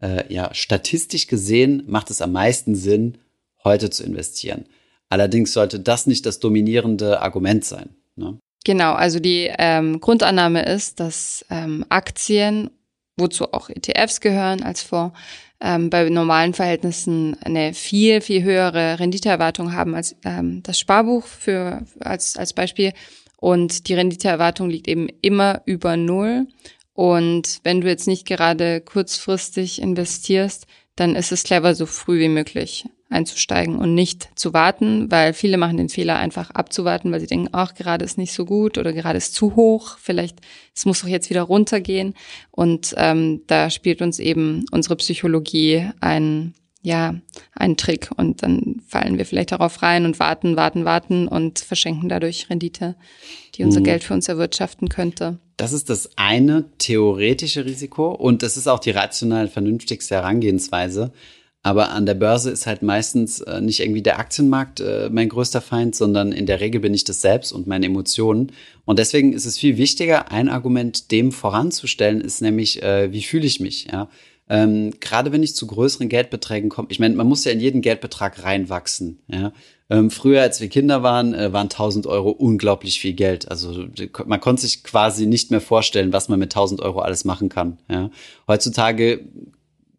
äh, 0.00 0.32
ja, 0.32 0.54
statistisch 0.54 1.26
gesehen 1.26 1.82
macht 1.88 2.10
es 2.10 2.22
am 2.22 2.30
meisten 2.30 2.76
Sinn, 2.76 3.18
heute 3.64 3.90
zu 3.90 4.04
investieren. 4.04 4.66
Allerdings 5.08 5.52
sollte 5.52 5.80
das 5.80 6.06
nicht 6.06 6.26
das 6.26 6.38
dominierende 6.38 7.20
Argument 7.22 7.64
sein. 7.64 7.96
Ne? 8.14 8.38
Genau, 8.64 8.92
also 8.92 9.20
die 9.20 9.50
ähm, 9.58 10.00
Grundannahme 10.00 10.64
ist, 10.64 11.00
dass 11.00 11.44
ähm, 11.50 11.84
Aktien, 11.88 12.70
wozu 13.16 13.52
auch 13.52 13.70
ETFs 13.70 14.20
gehören 14.20 14.62
als 14.62 14.82
Fonds, 14.82 15.16
ähm, 15.60 15.90
bei 15.90 16.08
normalen 16.08 16.54
Verhältnissen 16.54 17.36
eine 17.42 17.74
viel, 17.74 18.20
viel 18.20 18.42
höhere 18.42 19.00
Renditeerwartung 19.00 19.72
haben 19.72 19.94
als 19.94 20.16
ähm, 20.24 20.62
das 20.62 20.78
Sparbuch 20.78 21.24
für, 21.24 21.84
als, 22.00 22.36
als 22.36 22.52
Beispiel. 22.52 22.92
Und 23.36 23.88
die 23.88 23.94
Renditeerwartung 23.94 24.68
liegt 24.68 24.88
eben 24.88 25.08
immer 25.20 25.62
über 25.64 25.96
Null. 25.96 26.46
Und 26.92 27.60
wenn 27.62 27.80
du 27.80 27.88
jetzt 27.88 28.08
nicht 28.08 28.26
gerade 28.26 28.80
kurzfristig 28.80 29.80
investierst, 29.80 30.66
dann 30.96 31.14
ist 31.14 31.30
es 31.30 31.44
clever, 31.44 31.74
so 31.74 31.86
früh 31.86 32.18
wie 32.18 32.28
möglich 32.28 32.84
einzusteigen 33.10 33.76
und 33.76 33.94
nicht 33.94 34.28
zu 34.34 34.52
warten, 34.52 35.10
weil 35.10 35.32
viele 35.32 35.56
machen 35.56 35.78
den 35.78 35.88
Fehler 35.88 36.18
einfach 36.18 36.50
abzuwarten, 36.50 37.10
weil 37.10 37.20
sie 37.20 37.26
denken, 37.26 37.48
ach, 37.52 37.74
gerade 37.74 38.04
ist 38.04 38.18
nicht 38.18 38.32
so 38.32 38.44
gut 38.44 38.76
oder 38.76 38.92
gerade 38.92 39.16
ist 39.16 39.34
zu 39.34 39.56
hoch, 39.56 39.96
vielleicht, 39.98 40.40
es 40.74 40.84
muss 40.84 41.00
doch 41.00 41.08
jetzt 41.08 41.30
wieder 41.30 41.42
runtergehen. 41.42 42.14
Und 42.50 42.94
ähm, 42.98 43.42
da 43.46 43.70
spielt 43.70 44.02
uns 44.02 44.18
eben 44.18 44.66
unsere 44.72 44.96
Psychologie 44.96 45.88
ein, 46.00 46.54
ja, 46.82 47.14
ein 47.54 47.78
Trick 47.78 48.10
und 48.16 48.42
dann 48.42 48.82
fallen 48.86 49.16
wir 49.16 49.24
vielleicht 49.24 49.52
darauf 49.52 49.82
rein 49.82 50.04
und 50.04 50.18
warten, 50.18 50.56
warten, 50.56 50.84
warten 50.84 51.28
und 51.28 51.60
verschenken 51.60 52.10
dadurch 52.10 52.50
Rendite, 52.50 52.94
die 53.54 53.64
unser 53.64 53.80
mhm. 53.80 53.84
Geld 53.84 54.04
für 54.04 54.14
uns 54.14 54.28
erwirtschaften 54.28 54.90
könnte. 54.90 55.38
Das 55.56 55.72
ist 55.72 55.88
das 55.90 56.10
eine 56.16 56.66
theoretische 56.76 57.64
Risiko 57.64 58.12
und 58.12 58.42
das 58.42 58.56
ist 58.56 58.68
auch 58.68 58.78
die 58.78 58.90
rational 58.90 59.48
vernünftigste 59.48 60.14
Herangehensweise. 60.14 61.12
Aber 61.62 61.90
an 61.90 62.06
der 62.06 62.14
Börse 62.14 62.50
ist 62.50 62.66
halt 62.66 62.82
meistens 62.82 63.40
äh, 63.40 63.60
nicht 63.60 63.80
irgendwie 63.80 64.02
der 64.02 64.18
Aktienmarkt 64.18 64.80
äh, 64.80 65.10
mein 65.10 65.28
größter 65.28 65.60
Feind, 65.60 65.94
sondern 65.94 66.32
in 66.32 66.46
der 66.46 66.60
Regel 66.60 66.80
bin 66.80 66.94
ich 66.94 67.04
das 67.04 67.20
selbst 67.20 67.52
und 67.52 67.66
meine 67.66 67.86
Emotionen. 67.86 68.52
Und 68.84 68.98
deswegen 68.98 69.32
ist 69.32 69.44
es 69.44 69.58
viel 69.58 69.76
wichtiger, 69.76 70.30
ein 70.30 70.48
Argument 70.48 71.10
dem 71.10 71.32
voranzustellen, 71.32 72.20
ist 72.20 72.42
nämlich, 72.42 72.82
äh, 72.82 73.12
wie 73.12 73.22
fühle 73.22 73.46
ich 73.46 73.60
mich, 73.60 73.88
ja. 73.92 74.08
Ähm, 74.50 74.92
Gerade 75.00 75.30
wenn 75.32 75.42
ich 75.42 75.54
zu 75.54 75.66
größeren 75.66 76.08
Geldbeträgen 76.08 76.70
komme, 76.70 76.88
ich 76.90 76.98
meine, 76.98 77.14
man 77.14 77.26
muss 77.26 77.44
ja 77.44 77.52
in 77.52 77.60
jeden 77.60 77.82
Geldbetrag 77.82 78.42
reinwachsen. 78.44 79.20
Ja? 79.28 79.52
Ähm, 79.90 80.10
früher, 80.10 80.40
als 80.40 80.60
wir 80.60 80.68
Kinder 80.68 81.02
waren, 81.02 81.34
äh, 81.34 81.52
waren 81.52 81.68
1000 81.68 82.06
Euro 82.06 82.30
unglaublich 82.30 83.00
viel 83.00 83.12
Geld. 83.12 83.50
Also 83.50 83.86
man 84.26 84.40
konnte 84.40 84.62
sich 84.62 84.84
quasi 84.84 85.26
nicht 85.26 85.50
mehr 85.50 85.60
vorstellen, 85.60 86.12
was 86.12 86.28
man 86.28 86.38
mit 86.38 86.52
1000 86.52 86.80
Euro 86.80 87.00
alles 87.00 87.24
machen 87.24 87.50
kann. 87.50 87.78
Ja? 87.90 88.10
Heutzutage 88.46 89.20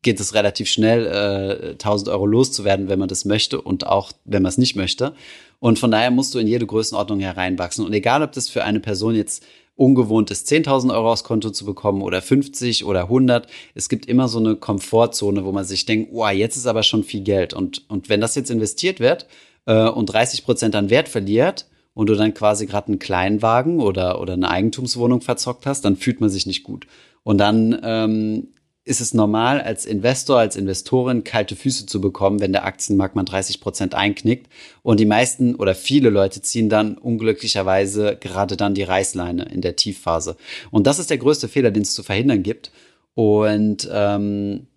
geht 0.01 0.19
es 0.19 0.33
relativ 0.33 0.69
schnell, 0.69 1.05
äh, 1.07 1.71
1000 1.77 2.09
Euro 2.09 2.25
loszuwerden, 2.25 2.87
wenn 2.89 2.99
man 2.99 3.09
das 3.09 3.25
möchte 3.25 3.61
und 3.61 3.85
auch, 3.85 4.11
wenn 4.25 4.41
man 4.41 4.49
es 4.49 4.57
nicht 4.57 4.75
möchte. 4.75 5.13
Und 5.59 5.77
von 5.77 5.91
daher 5.91 6.11
musst 6.11 6.33
du 6.33 6.39
in 6.39 6.47
jede 6.47 6.65
Größenordnung 6.65 7.19
hereinwachsen. 7.19 7.85
Und 7.85 7.93
egal, 7.93 8.23
ob 8.23 8.31
das 8.31 8.47
für 8.47 8.63
eine 8.63 8.79
Person 8.79 9.15
jetzt 9.15 9.43
ungewohnt 9.75 10.29
ist, 10.31 10.49
10.000 10.49 10.93
Euro 10.93 11.11
aufs 11.11 11.23
Konto 11.23 11.51
zu 11.51 11.65
bekommen 11.65 12.01
oder 12.01 12.21
50 12.21 12.85
oder 12.85 13.03
100. 13.03 13.47
Es 13.75 13.87
gibt 13.87 14.05
immer 14.07 14.27
so 14.27 14.39
eine 14.39 14.55
Komfortzone, 14.55 15.45
wo 15.45 15.51
man 15.51 15.65
sich 15.65 15.85
denkt, 15.85 16.11
oh, 16.13 16.27
jetzt 16.27 16.57
ist 16.57 16.67
aber 16.67 16.83
schon 16.83 17.03
viel 17.03 17.21
Geld. 17.21 17.53
Und, 17.53 17.89
und 17.89 18.09
wenn 18.09 18.21
das 18.21 18.35
jetzt 18.35 18.51
investiert 18.51 18.99
wird 18.99 19.27
äh, 19.65 19.87
und 19.87 20.07
30 20.07 20.43
Prozent 20.43 20.75
an 20.75 20.89
Wert 20.89 21.07
verliert 21.07 21.65
und 21.93 22.07
du 22.07 22.15
dann 22.15 22.33
quasi 22.33 22.65
gerade 22.65 22.87
einen 22.87 22.99
Kleinwagen 22.99 23.79
oder, 23.79 24.21
oder 24.21 24.33
eine 24.33 24.49
Eigentumswohnung 24.49 25.21
verzockt 25.21 25.65
hast, 25.65 25.85
dann 25.85 25.95
fühlt 25.95 26.19
man 26.19 26.29
sich 26.29 26.45
nicht 26.45 26.63
gut. 26.63 26.85
Und 27.23 27.37
dann 27.37 27.79
ähm, 27.83 28.49
ist 28.85 29.01
es 29.01 29.13
normal, 29.13 29.61
als 29.61 29.85
Investor, 29.85 30.39
als 30.39 30.55
Investorin 30.55 31.23
kalte 31.23 31.55
Füße 31.55 31.85
zu 31.85 32.01
bekommen, 32.01 32.39
wenn 32.39 32.53
der 32.53 32.65
Aktienmarkt 32.65 33.15
mal 33.15 33.23
30 33.23 33.61
Prozent 33.61 33.93
einknickt. 33.93 34.51
Und 34.81 34.99
die 34.99 35.05
meisten 35.05 35.55
oder 35.55 35.75
viele 35.75 36.09
Leute 36.09 36.41
ziehen 36.41 36.69
dann 36.69 36.97
unglücklicherweise 36.97 38.17
gerade 38.19 38.57
dann 38.57 38.73
die 38.73 38.83
Reißleine 38.83 39.43
in 39.45 39.61
der 39.61 39.75
Tiefphase. 39.75 40.37
Und 40.71 40.87
das 40.87 40.97
ist 40.97 41.09
der 41.09 41.19
größte 41.19 41.47
Fehler, 41.47 41.71
den 41.71 41.83
es 41.83 41.93
zu 41.93 42.03
verhindern 42.03 42.41
gibt. 42.41 42.71
Und 43.13 43.87
ähm, 43.91 44.67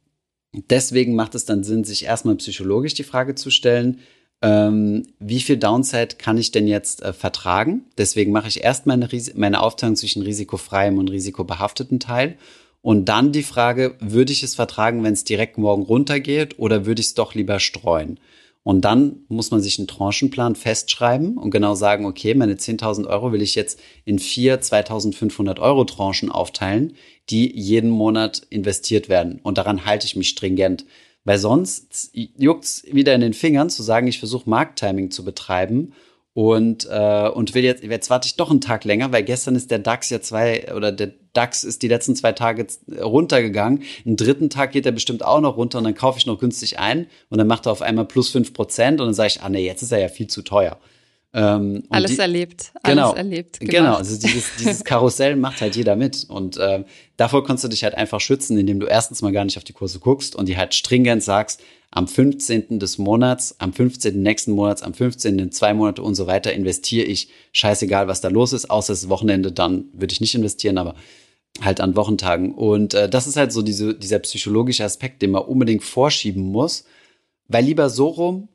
deswegen 0.52 1.14
macht 1.14 1.34
es 1.34 1.44
dann 1.44 1.64
Sinn, 1.64 1.84
sich 1.84 2.04
erstmal 2.04 2.34
psychologisch 2.36 2.94
die 2.94 3.04
Frage 3.04 3.34
zu 3.34 3.50
stellen, 3.50 4.00
ähm, 4.42 5.04
wie 5.20 5.40
viel 5.40 5.56
Downside 5.56 6.16
kann 6.18 6.36
ich 6.36 6.50
denn 6.50 6.66
jetzt 6.66 7.02
äh, 7.02 7.12
vertragen? 7.12 7.84
Deswegen 7.96 8.32
mache 8.32 8.48
ich 8.48 8.64
erst 8.64 8.86
meine, 8.86 9.08
meine 9.36 9.62
Aufteilung 9.62 9.94
zwischen 9.94 10.22
risikofreiem 10.22 10.98
und 10.98 11.08
risikobehafteten 11.08 12.00
Teil 12.00 12.36
und 12.82 13.06
dann 13.06 13.32
die 13.32 13.44
Frage, 13.44 13.96
würde 14.00 14.32
ich 14.32 14.42
es 14.42 14.56
vertragen, 14.56 15.04
wenn 15.04 15.12
es 15.12 15.24
direkt 15.24 15.56
morgen 15.56 15.82
runtergeht 15.82 16.58
oder 16.58 16.84
würde 16.84 17.00
ich 17.00 17.06
es 17.06 17.14
doch 17.14 17.34
lieber 17.34 17.60
streuen? 17.60 18.18
Und 18.64 18.82
dann 18.84 19.24
muss 19.28 19.50
man 19.50 19.60
sich 19.60 19.78
einen 19.78 19.88
Tranchenplan 19.88 20.54
festschreiben 20.54 21.36
und 21.36 21.50
genau 21.50 21.74
sagen, 21.74 22.06
okay, 22.06 22.34
meine 22.34 22.54
10.000 22.54 23.06
Euro 23.06 23.32
will 23.32 23.42
ich 23.42 23.54
jetzt 23.54 23.80
in 24.04 24.18
vier 24.18 24.60
2.500 24.60 25.58
Euro 25.60 25.84
Tranchen 25.84 26.30
aufteilen, 26.30 26.94
die 27.28 27.56
jeden 27.58 27.90
Monat 27.90 28.42
investiert 28.50 29.08
werden. 29.08 29.40
Und 29.42 29.58
daran 29.58 29.84
halte 29.84 30.06
ich 30.06 30.14
mich 30.14 30.28
stringent. 30.28 30.84
Weil 31.24 31.38
sonst 31.38 32.10
juckt's 32.12 32.84
wieder 32.90 33.14
in 33.14 33.20
den 33.20 33.34
Fingern 33.34 33.70
zu 33.70 33.82
sagen, 33.82 34.08
ich 34.08 34.18
versuche 34.18 34.50
Markttiming 34.50 35.10
zu 35.10 35.24
betreiben 35.24 35.92
und 36.34 36.88
äh, 36.90 37.28
und 37.28 37.54
will 37.54 37.62
jetzt 37.62 37.84
jetzt 37.84 38.08
warte 38.08 38.26
ich 38.26 38.36
doch 38.36 38.50
einen 38.50 38.62
Tag 38.62 38.84
länger, 38.84 39.12
weil 39.12 39.22
gestern 39.22 39.54
ist 39.54 39.70
der 39.70 39.78
DAX 39.78 40.08
ja 40.08 40.20
zwei 40.22 40.74
oder 40.74 40.90
der 40.90 41.12
DAX 41.34 41.62
ist 41.62 41.82
die 41.82 41.88
letzten 41.88 42.16
zwei 42.16 42.32
Tage 42.32 42.66
runtergegangen. 43.00 43.82
Einen 44.06 44.16
dritten 44.16 44.48
Tag 44.48 44.72
geht 44.72 44.86
er 44.86 44.92
bestimmt 44.92 45.24
auch 45.24 45.40
noch 45.40 45.56
runter 45.56 45.78
und 45.78 45.84
dann 45.84 45.94
kaufe 45.94 46.18
ich 46.18 46.26
noch 46.26 46.38
günstig 46.38 46.78
ein 46.78 47.06
und 47.28 47.38
dann 47.38 47.46
macht 47.46 47.66
er 47.66 47.72
auf 47.72 47.82
einmal 47.82 48.06
plus 48.06 48.30
fünf 48.30 48.54
Prozent 48.54 49.00
und 49.00 49.08
dann 49.08 49.14
sage 49.14 49.28
ich, 49.28 49.42
ah 49.42 49.50
nee, 49.50 49.64
jetzt 49.64 49.82
ist 49.82 49.92
er 49.92 49.98
ja 49.98 50.08
viel 50.08 50.26
zu 50.26 50.42
teuer. 50.42 50.78
Ähm, 51.34 51.84
alles 51.88 52.12
die, 52.12 52.18
erlebt, 52.18 52.72
alles 52.82 52.94
genau, 52.94 53.14
erlebt. 53.14 53.60
Gemacht. 53.60 53.74
Genau, 53.74 53.94
also 53.94 54.18
dieses, 54.20 54.56
dieses 54.58 54.84
Karussell 54.84 55.36
macht 55.36 55.62
halt 55.62 55.76
jeder 55.76 55.96
mit. 55.96 56.24
Und 56.28 56.58
äh, 56.58 56.84
davor 57.16 57.44
kannst 57.44 57.64
du 57.64 57.68
dich 57.68 57.84
halt 57.84 57.94
einfach 57.94 58.20
schützen, 58.20 58.58
indem 58.58 58.80
du 58.80 58.86
erstens 58.86 59.22
mal 59.22 59.32
gar 59.32 59.44
nicht 59.44 59.56
auf 59.56 59.64
die 59.64 59.72
Kurse 59.72 59.98
guckst 59.98 60.36
und 60.36 60.46
die 60.46 60.58
halt 60.58 60.74
stringent 60.74 61.22
sagst, 61.22 61.62
am 61.92 62.08
15. 62.08 62.78
des 62.78 62.96
Monats, 62.98 63.54
am 63.58 63.72
15. 63.72 64.20
nächsten 64.20 64.52
Monats, 64.52 64.82
am 64.82 64.94
15. 64.94 65.38
in 65.38 65.52
zwei 65.52 65.74
Monate 65.74 66.02
und 66.02 66.14
so 66.14 66.26
weiter 66.26 66.52
investiere 66.52 67.06
ich. 67.06 67.28
Scheißegal, 67.52 68.08
was 68.08 68.22
da 68.22 68.28
los 68.28 68.54
ist, 68.54 68.70
außer 68.70 68.94
das 68.94 69.10
Wochenende, 69.10 69.52
dann 69.52 69.84
würde 69.92 70.12
ich 70.12 70.20
nicht 70.20 70.34
investieren, 70.34 70.78
aber 70.78 70.94
halt 71.60 71.80
an 71.80 71.94
Wochentagen. 71.94 72.54
Und 72.54 72.94
äh, 72.94 73.10
das 73.10 73.26
ist 73.26 73.36
halt 73.36 73.52
so 73.52 73.60
diese, 73.60 73.94
dieser 73.94 74.18
psychologische 74.20 74.84
Aspekt, 74.84 75.20
den 75.20 75.32
man 75.32 75.42
unbedingt 75.42 75.84
vorschieben 75.84 76.42
muss, 76.42 76.86
weil 77.48 77.66
lieber 77.66 77.90
so 77.90 78.08
rum 78.08 78.48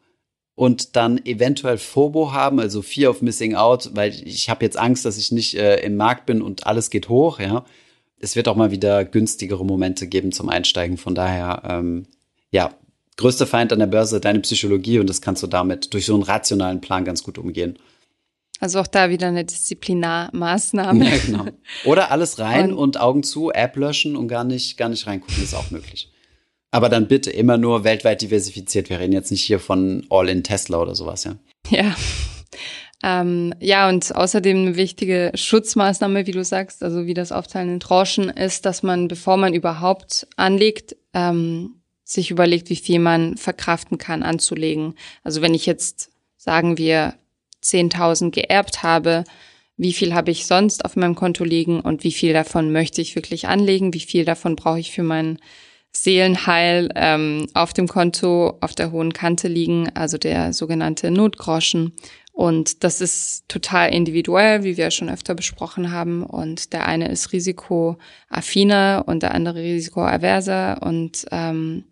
und 0.55 0.95
dann 0.95 1.23
eventuell 1.23 1.77
FOBO 1.77 2.31
haben, 2.31 2.59
also 2.59 2.81
Fear 2.81 3.11
of 3.11 3.21
Missing 3.21 3.53
Out, 3.53 3.91
weil 3.93 4.15
ich 4.27 4.49
habe 4.49 4.65
jetzt 4.65 4.77
Angst, 4.77 5.05
dass 5.05 5.19
ich 5.19 5.31
nicht 5.31 5.53
äh, 5.53 5.79
im 5.81 5.95
Markt 5.95 6.25
bin 6.25 6.41
und 6.41 6.65
alles 6.65 6.89
geht 6.89 7.07
hoch, 7.07 7.39
ja. 7.39 7.65
Es 8.19 8.35
wird 8.35 8.47
auch 8.47 8.55
mal 8.55 8.71
wieder 8.71 9.05
günstigere 9.05 9.63
Momente 9.63 10.07
geben 10.07 10.31
zum 10.31 10.49
Einsteigen. 10.49 10.97
Von 10.97 11.13
daher, 11.13 11.61
ähm, 11.69 12.07
ja, 12.49 12.71
größter 13.17 13.47
Feind 13.47 13.73
an 13.73 13.79
der 13.79 13.87
Börse 13.87 14.21
deine 14.21 14.39
Psychologie 14.39 14.99
und 14.99 15.09
das 15.09 15.21
kannst 15.21 15.43
du 15.43 15.47
damit 15.47 15.93
durch 15.93 16.05
so 16.05 16.13
einen 16.13 16.23
rationalen 16.23 16.81
Plan 16.81 17.03
ganz 17.03 17.23
gut 17.23 17.37
umgehen. 17.37 17.77
Also 18.59 18.79
auch 18.79 18.87
da 18.87 19.09
wieder 19.09 19.27
eine 19.27 19.45
Disziplinarmaßnahme. 19.45 21.05
Ja, 21.05 21.17
genau. 21.17 21.45
Oder 21.85 22.11
alles 22.11 22.39
rein 22.39 22.71
und, 22.71 22.79
und 22.79 22.99
Augen 22.99 23.23
zu, 23.23 23.51
App 23.51 23.75
löschen 23.75 24.15
und 24.15 24.27
gar 24.27 24.43
nicht, 24.43 24.77
gar 24.77 24.89
nicht 24.89 25.05
reingucken, 25.05 25.43
ist 25.43 25.53
auch 25.53 25.69
möglich. 25.69 26.11
Aber 26.71 26.89
dann 26.89 27.07
bitte 27.07 27.29
immer 27.31 27.57
nur 27.57 27.83
weltweit 27.83 28.21
diversifiziert. 28.21 28.89
Wir 28.89 28.99
reden 28.99 29.13
jetzt 29.13 29.31
nicht 29.31 29.43
hier 29.43 29.59
von 29.59 30.05
All-in 30.09 30.43
Tesla 30.43 30.79
oder 30.79 30.95
sowas, 30.95 31.23
ja. 31.23 31.35
Ja. 31.69 31.95
Ähm, 33.03 33.53
ja, 33.59 33.87
und 33.89 34.15
außerdem 34.15 34.57
eine 34.57 34.75
wichtige 34.75 35.31
Schutzmaßnahme, 35.35 36.25
wie 36.25 36.31
du 36.31 36.43
sagst, 36.43 36.83
also 36.83 37.05
wie 37.05 37.13
das 37.13 37.31
Aufteilen 37.31 37.73
in 37.73 37.79
Tranchen 37.79 38.29
ist, 38.29 38.65
dass 38.65 38.81
man, 38.81 39.07
bevor 39.07 39.37
man 39.37 39.53
überhaupt 39.53 40.27
anlegt, 40.35 40.95
ähm, 41.13 41.76
sich 42.07 42.31
überlegt, 42.31 42.69
wie 42.69 42.77
viel 42.77 42.99
man 42.99 43.35
verkraften 43.35 43.97
kann 43.97 44.23
anzulegen. 44.23 44.95
Also 45.23 45.41
wenn 45.41 45.53
ich 45.53 45.65
jetzt, 45.65 46.09
sagen 46.37 46.77
wir, 46.77 47.15
10.000 47.61 48.31
geerbt 48.31 48.81
habe, 48.81 49.25
wie 49.75 49.91
viel 49.91 50.13
habe 50.13 50.31
ich 50.31 50.45
sonst 50.45 50.85
auf 50.85 50.95
meinem 50.95 51.15
Konto 51.15 51.43
liegen 51.43 51.81
und 51.81 52.03
wie 52.05 52.13
viel 52.13 52.31
davon 52.33 52.71
möchte 52.71 53.01
ich 53.01 53.15
wirklich 53.15 53.47
anlegen, 53.47 53.93
wie 53.93 53.99
viel 53.99 54.23
davon 54.23 54.55
brauche 54.55 54.79
ich 54.79 54.91
für 54.91 55.03
mein 55.03 55.37
Seelenheil 55.91 56.89
ähm, 56.95 57.47
auf 57.53 57.73
dem 57.73 57.87
Konto 57.87 58.57
auf 58.61 58.73
der 58.73 58.91
hohen 58.91 59.11
Kante 59.13 59.49
liegen, 59.49 59.89
also 59.93 60.17
der 60.17 60.53
sogenannte 60.53 61.11
Notgroschen. 61.11 61.93
Und 62.37 62.83
das 62.83 63.01
ist 63.01 63.45
total 63.47 63.91
individuell, 63.91 64.63
wie 64.63 64.77
wir 64.77 64.91
schon 64.91 65.09
öfter 65.09 65.33
besprochen 65.33 65.91
haben. 65.91 66.21
Und 66.21 66.71
der 66.71 66.85
eine 66.87 67.09
ist 67.09 67.33
risikoaffiner 67.33 69.05
und 69.07 69.23
der 69.23 69.33
andere 69.33 69.59
risikoaverser. 69.59 70.83
Und 70.83 71.25
ähm, 71.31 71.85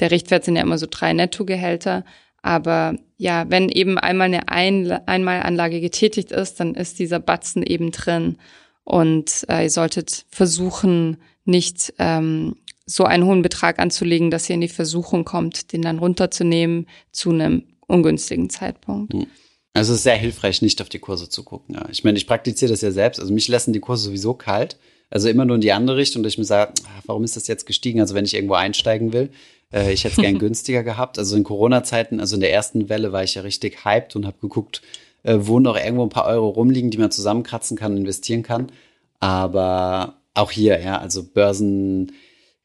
der 0.00 0.10
Richtwert 0.10 0.44
sind 0.44 0.56
ja 0.56 0.62
immer 0.62 0.78
so 0.78 0.88
drei 0.90 1.12
Nettogehälter. 1.12 2.04
Aber 2.42 2.96
ja, 3.16 3.44
wenn 3.48 3.68
eben 3.68 3.96
einmal 3.96 4.26
eine 4.26 4.48
Ein 4.48 4.90
Einmalanlage 4.90 5.80
getätigt 5.80 6.32
ist, 6.32 6.58
dann 6.58 6.74
ist 6.74 6.98
dieser 6.98 7.20
Batzen 7.20 7.62
eben 7.62 7.92
drin. 7.92 8.38
Und 8.82 9.46
äh, 9.48 9.62
ihr 9.62 9.70
solltet 9.70 10.26
versuchen, 10.30 11.18
nicht 11.44 11.94
ähm, 12.00 12.56
so 12.86 13.04
einen 13.04 13.24
hohen 13.24 13.42
Betrag 13.42 13.78
anzulegen, 13.78 14.32
dass 14.32 14.50
ihr 14.50 14.56
in 14.56 14.62
die 14.62 14.68
Versuchung 14.68 15.24
kommt, 15.24 15.72
den 15.72 15.82
dann 15.82 16.00
runterzunehmen 16.00 16.88
zu 17.12 17.30
einem 17.30 17.68
ungünstigen 17.86 18.50
Zeitpunkt. 18.50 19.12
Hm. 19.12 19.28
Also 19.74 19.92
es 19.92 19.98
ist 19.98 20.04
sehr 20.04 20.16
hilfreich, 20.16 20.60
nicht 20.60 20.82
auf 20.82 20.88
die 20.88 20.98
Kurse 20.98 21.28
zu 21.28 21.42
gucken. 21.44 21.76
Ja. 21.76 21.88
Ich 21.90 22.04
meine, 22.04 22.18
ich 22.18 22.26
praktiziere 22.26 22.70
das 22.70 22.82
ja 22.82 22.90
selbst. 22.90 23.20
Also 23.20 23.32
mich 23.32 23.48
lassen 23.48 23.72
die 23.72 23.80
Kurse 23.80 24.04
sowieso 24.04 24.34
kalt. 24.34 24.76
Also 25.08 25.28
immer 25.28 25.44
nur 25.44 25.56
in 25.56 25.60
die 25.60 25.72
andere 25.72 25.96
Richtung, 25.96 26.22
dass 26.22 26.32
ich 26.32 26.38
mir 26.38 26.44
sage, 26.44 26.72
ah, 26.84 27.02
warum 27.06 27.24
ist 27.24 27.36
das 27.36 27.46
jetzt 27.46 27.66
gestiegen? 27.66 28.00
Also 28.00 28.14
wenn 28.14 28.24
ich 28.24 28.34
irgendwo 28.34 28.54
einsteigen 28.54 29.12
will, 29.12 29.30
äh, 29.72 29.92
ich 29.92 30.04
hätte 30.04 30.16
es 30.16 30.22
gern 30.22 30.38
günstiger 30.40 30.82
gehabt. 30.82 31.18
Also 31.18 31.36
in 31.36 31.44
Corona-Zeiten, 31.44 32.20
also 32.20 32.36
in 32.36 32.40
der 32.40 32.52
ersten 32.52 32.88
Welle 32.88 33.12
war 33.12 33.22
ich 33.24 33.34
ja 33.34 33.42
richtig 33.42 33.84
hyped 33.84 34.14
und 34.16 34.26
habe 34.26 34.36
geguckt, 34.40 34.82
äh, 35.22 35.38
wo 35.40 35.58
noch 35.58 35.76
irgendwo 35.76 36.02
ein 36.02 36.10
paar 36.10 36.26
Euro 36.26 36.48
rumliegen, 36.48 36.90
die 36.90 36.98
man 36.98 37.10
zusammenkratzen 37.10 37.76
kann, 37.76 37.96
investieren 37.96 38.42
kann. 38.42 38.72
Aber 39.20 40.18
auch 40.34 40.50
hier, 40.50 40.80
ja, 40.80 40.98
also 40.98 41.22
Börsen 41.22 42.12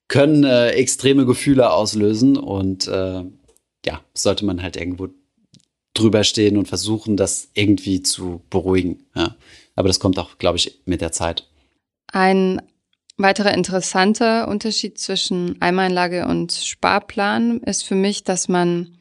können 0.08 0.44
äh, 0.44 0.70
extreme 0.70 1.26
Gefühle 1.26 1.72
auslösen 1.72 2.38
und 2.38 2.88
äh, 2.88 3.24
ja, 3.86 4.02
sollte 4.14 4.46
man 4.46 4.62
halt 4.62 4.78
irgendwo 4.78 5.10
drüber 6.00 6.24
stehen 6.24 6.58
und 6.58 6.68
versuchen, 6.68 7.18
das 7.18 7.50
irgendwie 7.54 8.02
zu 8.02 8.42
beruhigen. 8.50 9.04
Ja. 9.16 9.36
Aber 9.76 9.88
das 9.88 10.00
kommt 10.00 10.20
auch, 10.20 10.38
glaube 10.38 10.58
ich, 10.58 10.80
mit 10.86 11.02
der 11.02 11.12
Zeit. 11.12 11.48
Ein 12.12 12.62
weiterer 13.18 13.54
interessanter 13.54 14.48
Unterschied 14.48 15.00
zwischen 15.00 15.62
Einmalanlage 15.62 16.28
und 16.28 16.54
Sparplan 16.54 17.60
ist 17.62 17.84
für 17.84 17.96
mich, 17.96 18.24
dass 18.24 18.48
man 18.48 18.98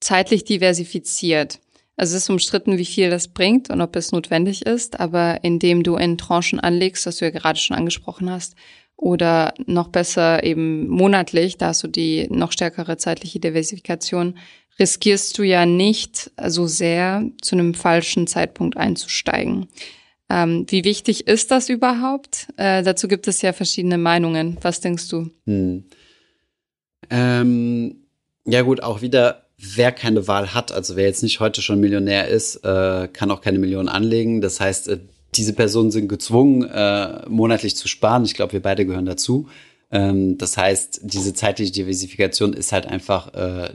zeitlich 0.00 0.44
diversifiziert. 0.44 1.60
Also 1.96 2.16
es 2.16 2.24
ist 2.24 2.30
umstritten, 2.30 2.78
wie 2.78 2.84
viel 2.84 3.10
das 3.10 3.28
bringt 3.28 3.70
und 3.70 3.80
ob 3.80 3.96
es 3.96 4.12
notwendig 4.12 4.64
ist, 4.64 5.00
aber 5.00 5.42
indem 5.42 5.82
du 5.82 5.96
in 5.96 6.16
Tranchen 6.16 6.60
anlegst, 6.60 7.06
was 7.06 7.16
du 7.16 7.24
ja 7.24 7.30
gerade 7.30 7.58
schon 7.58 7.76
angesprochen 7.76 8.30
hast, 8.30 8.54
oder 8.96 9.54
noch 9.66 9.88
besser 9.88 10.42
eben 10.42 10.88
monatlich, 10.88 11.56
da 11.56 11.68
hast 11.68 11.84
du 11.84 11.88
die 11.88 12.26
noch 12.30 12.50
stärkere 12.50 12.96
zeitliche 12.96 13.38
Diversifikation, 13.38 14.36
riskierst 14.78 15.36
du 15.38 15.42
ja 15.42 15.66
nicht 15.66 16.30
so 16.46 16.66
sehr 16.66 17.24
zu 17.42 17.56
einem 17.56 17.74
falschen 17.74 18.26
Zeitpunkt 18.26 18.76
einzusteigen. 18.76 19.68
Ähm, 20.30 20.66
wie 20.68 20.84
wichtig 20.84 21.26
ist 21.26 21.50
das 21.50 21.68
überhaupt? 21.68 22.48
Äh, 22.56 22.82
dazu 22.82 23.08
gibt 23.08 23.28
es 23.28 23.40
ja 23.42 23.52
verschiedene 23.52 23.98
Meinungen. 23.98 24.58
Was 24.60 24.80
denkst 24.80 25.08
du? 25.08 25.30
Hm. 25.46 25.84
Ähm, 27.10 27.96
ja 28.44 28.62
gut, 28.62 28.82
auch 28.82 29.00
wieder, 29.00 29.46
wer 29.56 29.92
keine 29.92 30.28
Wahl 30.28 30.54
hat, 30.54 30.72
also 30.72 30.96
wer 30.96 31.06
jetzt 31.06 31.22
nicht 31.22 31.40
heute 31.40 31.62
schon 31.62 31.80
Millionär 31.80 32.28
ist, 32.28 32.56
äh, 32.56 33.08
kann 33.08 33.30
auch 33.30 33.40
keine 33.40 33.58
Millionen 33.58 33.88
anlegen. 33.88 34.40
Das 34.40 34.60
heißt, 34.60 34.88
äh, 34.88 34.98
diese 35.34 35.54
Personen 35.54 35.90
sind 35.90 36.08
gezwungen, 36.08 36.64
äh, 36.64 37.28
monatlich 37.28 37.76
zu 37.76 37.88
sparen. 37.88 38.24
Ich 38.24 38.34
glaube, 38.34 38.52
wir 38.52 38.62
beide 38.62 38.86
gehören 38.86 39.06
dazu. 39.06 39.48
Ähm, 39.90 40.36
das 40.36 40.56
heißt, 40.56 41.00
diese 41.04 41.32
zeitliche 41.32 41.72
Diversifikation 41.72 42.52
ist 42.52 42.72
halt 42.72 42.86
einfach 42.86 43.32
äh, 43.34 43.70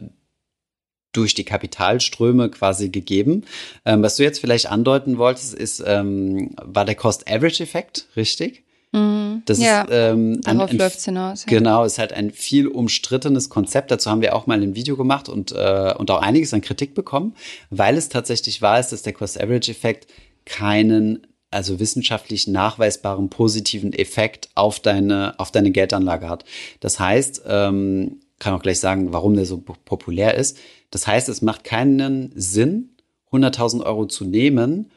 durch 1.13 1.34
die 1.34 1.46
Kapitalströme 1.46 2.50
quasi 2.50 2.89
gegeben. 2.89 3.46
Ähm, 3.86 4.03
was 4.03 4.17
du 4.17 4.24
jetzt 4.24 4.39
vielleicht 4.39 4.70
andeuten 4.70 5.17
wolltest, 5.17 5.53
ist, 5.53 5.84
ähm, 5.86 6.51
war 6.62 6.86
der 6.86 6.96
Cost-Average-Effekt, 6.96 8.08
richtig? 8.15 8.63
Mhm. 8.91 9.41
Das 9.46 9.60
ja, 9.60 9.84
ist, 9.84 9.89
ähm, 9.91 10.41
darauf 10.41 10.72
läuft 10.72 11.00
es 11.00 11.05
hinaus. 11.05 11.46
Ja. 11.46 11.58
Genau, 11.58 11.84
ist 11.84 11.98
halt 11.98 12.13
ein 12.13 12.32
viel 12.32 12.67
umstrittenes 12.67 13.50
Konzept. 13.50 13.91
Dazu 13.91 14.10
haben 14.10 14.22
wir 14.22 14.36
auch 14.36 14.48
mal 14.48 14.62
ein 14.62 14.75
Video 14.75 14.96
gemacht 14.96 15.29
und, 15.29 15.51
äh, 15.51 15.93
und 15.98 16.12
auch 16.12 16.22
einiges 16.22 16.53
an 16.53 16.62
Kritik 16.62 16.93
bekommen, 16.93 17.36
weil 17.70 17.98
es 17.98 18.10
tatsächlich 18.10 18.62
wahr 18.62 18.79
ist, 18.79 18.91
dass 18.91 19.01
der 19.01 19.13
Cost-Average-Effekt 19.13 20.08
keinen 20.46 21.25
also 21.50 21.79
wissenschaftlich 21.79 22.48
nachweisbaren 22.48 23.29
positiven 23.29 23.93
Effekt 23.93 24.50
auf 24.55 24.79
deine, 24.79 25.36
auf 25.38 25.51
deine 25.51 25.72
Geldanlage 25.72 26.27
hat. 26.27 26.46
Das 26.79 27.00
heißt, 27.00 27.43
ähm, 27.48 28.20
kann 28.39 28.55
auch 28.55 28.62
gleich 28.62 28.79
sagen, 28.79 29.13
warum 29.13 29.36
der 29.36 29.46
so 29.46 29.58
populär 29.60 30.36
ist. 30.36 30.58
Das 30.93 31.07
heißt, 31.07 31.27
es 31.27 31.41
macht 31.41 31.63
keinen 31.63 32.31
Sinn, 32.35 32.95
100.000 33.31 33.83
Euro 33.83 34.05
zu 34.05 34.25
nehmen 34.25 34.91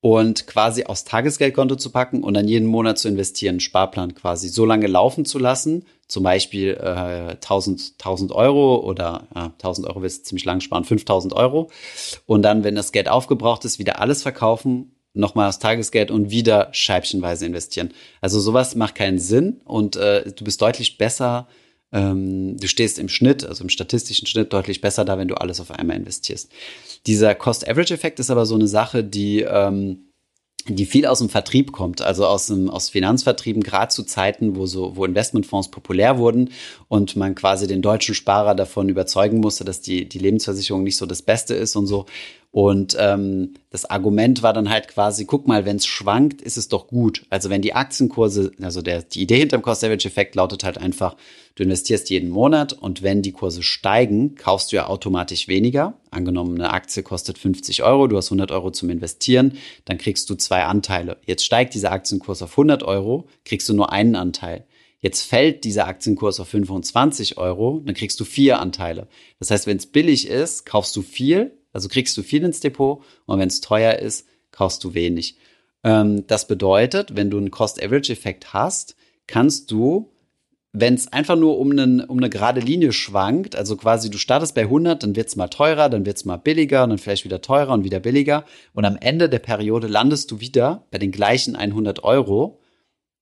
und 0.00 0.46
quasi 0.46 0.84
aufs 0.84 1.04
Tagesgeldkonto 1.04 1.76
zu 1.76 1.90
packen 1.90 2.24
und 2.24 2.32
dann 2.32 2.48
jeden 2.48 2.66
Monat 2.66 2.98
zu 2.98 3.08
investieren, 3.08 3.60
Sparplan 3.60 4.14
quasi 4.14 4.48
so 4.48 4.64
lange 4.64 4.86
laufen 4.86 5.26
zu 5.26 5.38
lassen, 5.38 5.84
zum 6.08 6.22
Beispiel 6.22 6.78
äh, 6.80 7.32
1000, 7.32 7.96
1000 7.98 8.32
Euro 8.32 8.76
oder 8.76 9.28
ja, 9.34 9.52
1000 9.58 9.86
Euro 9.86 10.00
wirst 10.00 10.20
du 10.20 10.28
ziemlich 10.28 10.46
lang 10.46 10.60
sparen, 10.60 10.84
5000 10.84 11.34
Euro 11.34 11.70
und 12.24 12.40
dann, 12.40 12.64
wenn 12.64 12.74
das 12.74 12.92
Geld 12.92 13.10
aufgebraucht 13.10 13.66
ist, 13.66 13.78
wieder 13.78 14.00
alles 14.00 14.22
verkaufen 14.22 14.92
nochmal 15.12 15.46
das 15.46 15.58
Tagesgeld 15.58 16.10
und 16.10 16.30
wieder 16.30 16.68
scheibchenweise 16.72 17.44
investieren. 17.44 17.92
Also 18.22 18.40
sowas 18.40 18.76
macht 18.76 18.94
keinen 18.94 19.18
Sinn 19.18 19.60
und 19.66 19.94
äh, 19.94 20.32
du 20.32 20.42
bist 20.42 20.60
deutlich 20.62 20.98
besser, 20.98 21.48
ähm, 21.94 22.56
du 22.58 22.66
stehst 22.66 22.98
im 22.98 23.08
Schnitt, 23.08 23.46
also 23.46 23.62
im 23.62 23.70
statistischen 23.70 24.26
Schnitt 24.26 24.52
deutlich 24.52 24.80
besser 24.80 25.04
da, 25.04 25.16
wenn 25.16 25.28
du 25.28 25.36
alles 25.36 25.60
auf 25.60 25.70
einmal 25.70 25.96
investierst. 25.96 26.50
Dieser 27.06 27.34
Cost-Average-Effekt 27.36 28.18
ist 28.18 28.30
aber 28.30 28.44
so 28.44 28.56
eine 28.56 28.66
Sache, 28.66 29.04
die 29.04 29.42
ähm, 29.42 30.08
die 30.66 30.86
viel 30.86 31.04
aus 31.04 31.18
dem 31.18 31.28
Vertrieb 31.28 31.72
kommt, 31.72 32.00
also 32.00 32.26
aus 32.26 32.46
dem 32.46 32.70
aus 32.70 32.88
Finanzvertrieben, 32.88 33.62
gerade 33.62 33.92
zu 33.92 34.02
Zeiten, 34.02 34.56
wo 34.56 34.66
so 34.66 34.96
wo 34.96 35.04
Investmentfonds 35.04 35.70
populär 35.70 36.18
wurden 36.18 36.50
und 36.88 37.16
man 37.16 37.34
quasi 37.34 37.66
den 37.66 37.82
deutschen 37.82 38.14
Sparer 38.14 38.54
davon 38.54 38.88
überzeugen 38.88 39.40
musste, 39.40 39.64
dass 39.64 39.82
die 39.82 40.08
die 40.08 40.18
Lebensversicherung 40.18 40.82
nicht 40.82 40.96
so 40.96 41.06
das 41.06 41.22
Beste 41.22 41.54
ist 41.54 41.76
und 41.76 41.86
so 41.86 42.06
und 42.54 42.96
ähm, 43.00 43.54
das 43.70 43.84
Argument 43.84 44.44
war 44.44 44.52
dann 44.52 44.70
halt 44.70 44.86
quasi, 44.86 45.24
guck 45.24 45.48
mal, 45.48 45.64
wenn 45.64 45.74
es 45.74 45.86
schwankt, 45.86 46.40
ist 46.40 46.56
es 46.56 46.68
doch 46.68 46.86
gut. 46.86 47.26
Also 47.28 47.50
wenn 47.50 47.62
die 47.62 47.74
Aktienkurse, 47.74 48.52
also 48.62 48.80
der, 48.80 49.02
die 49.02 49.22
Idee 49.22 49.38
hinter 49.38 49.58
dem 49.58 49.62
Cost-Average-Effekt 49.62 50.36
lautet 50.36 50.62
halt 50.62 50.78
einfach, 50.78 51.16
du 51.56 51.64
investierst 51.64 52.10
jeden 52.10 52.30
Monat 52.30 52.72
und 52.72 53.02
wenn 53.02 53.22
die 53.22 53.32
Kurse 53.32 53.64
steigen, 53.64 54.36
kaufst 54.36 54.70
du 54.70 54.76
ja 54.76 54.86
automatisch 54.86 55.48
weniger. 55.48 55.94
Angenommen, 56.12 56.54
eine 56.54 56.70
Aktie 56.70 57.02
kostet 57.02 57.38
50 57.38 57.82
Euro, 57.82 58.06
du 58.06 58.16
hast 58.16 58.28
100 58.28 58.52
Euro 58.52 58.70
zum 58.70 58.88
Investieren, 58.88 59.58
dann 59.84 59.98
kriegst 59.98 60.30
du 60.30 60.36
zwei 60.36 60.62
Anteile. 60.62 61.16
Jetzt 61.26 61.44
steigt 61.44 61.74
dieser 61.74 61.90
Aktienkurs 61.90 62.40
auf 62.40 62.52
100 62.52 62.84
Euro, 62.84 63.26
kriegst 63.44 63.68
du 63.68 63.74
nur 63.74 63.90
einen 63.90 64.14
Anteil. 64.14 64.64
Jetzt 65.00 65.22
fällt 65.22 65.64
dieser 65.64 65.88
Aktienkurs 65.88 66.38
auf 66.38 66.50
25 66.50 67.36
Euro, 67.36 67.82
dann 67.84 67.96
kriegst 67.96 68.20
du 68.20 68.24
vier 68.24 68.60
Anteile. 68.60 69.08
Das 69.40 69.50
heißt, 69.50 69.66
wenn 69.66 69.78
es 69.78 69.86
billig 69.86 70.28
ist, 70.28 70.66
kaufst 70.66 70.94
du 70.94 71.02
viel, 71.02 71.58
also 71.74 71.88
kriegst 71.88 72.16
du 72.16 72.22
viel 72.22 72.42
ins 72.44 72.60
Depot 72.60 73.02
und 73.26 73.38
wenn 73.38 73.48
es 73.48 73.60
teuer 73.60 73.96
ist, 73.96 74.26
kaufst 74.52 74.82
du 74.84 74.94
wenig. 74.94 75.36
Ähm, 75.82 76.26
das 76.26 76.46
bedeutet, 76.46 77.16
wenn 77.16 77.30
du 77.30 77.36
einen 77.36 77.50
Cost-Average-Effekt 77.50 78.54
hast, 78.54 78.96
kannst 79.26 79.70
du, 79.70 80.12
wenn 80.72 80.94
es 80.94 81.12
einfach 81.12 81.36
nur 81.36 81.58
um, 81.58 81.72
einen, 81.72 82.00
um 82.00 82.18
eine 82.18 82.30
gerade 82.30 82.60
Linie 82.60 82.92
schwankt, 82.92 83.56
also 83.56 83.76
quasi 83.76 84.08
du 84.08 84.18
startest 84.18 84.54
bei 84.54 84.62
100, 84.62 85.02
dann 85.02 85.16
wird 85.16 85.28
es 85.28 85.36
mal 85.36 85.48
teurer, 85.48 85.88
dann 85.88 86.06
wird 86.06 86.16
es 86.16 86.24
mal 86.24 86.36
billiger 86.36 86.84
und 86.84 86.90
dann 86.90 86.98
vielleicht 86.98 87.24
wieder 87.24 87.42
teurer 87.42 87.72
und 87.72 87.84
wieder 87.84 88.00
billiger 88.00 88.44
und 88.72 88.84
am 88.84 88.96
Ende 88.96 89.28
der 89.28 89.38
Periode 89.40 89.86
landest 89.86 90.30
du 90.30 90.40
wieder 90.40 90.86
bei 90.90 90.98
den 90.98 91.12
gleichen 91.12 91.56
100 91.56 92.02
Euro, 92.04 92.60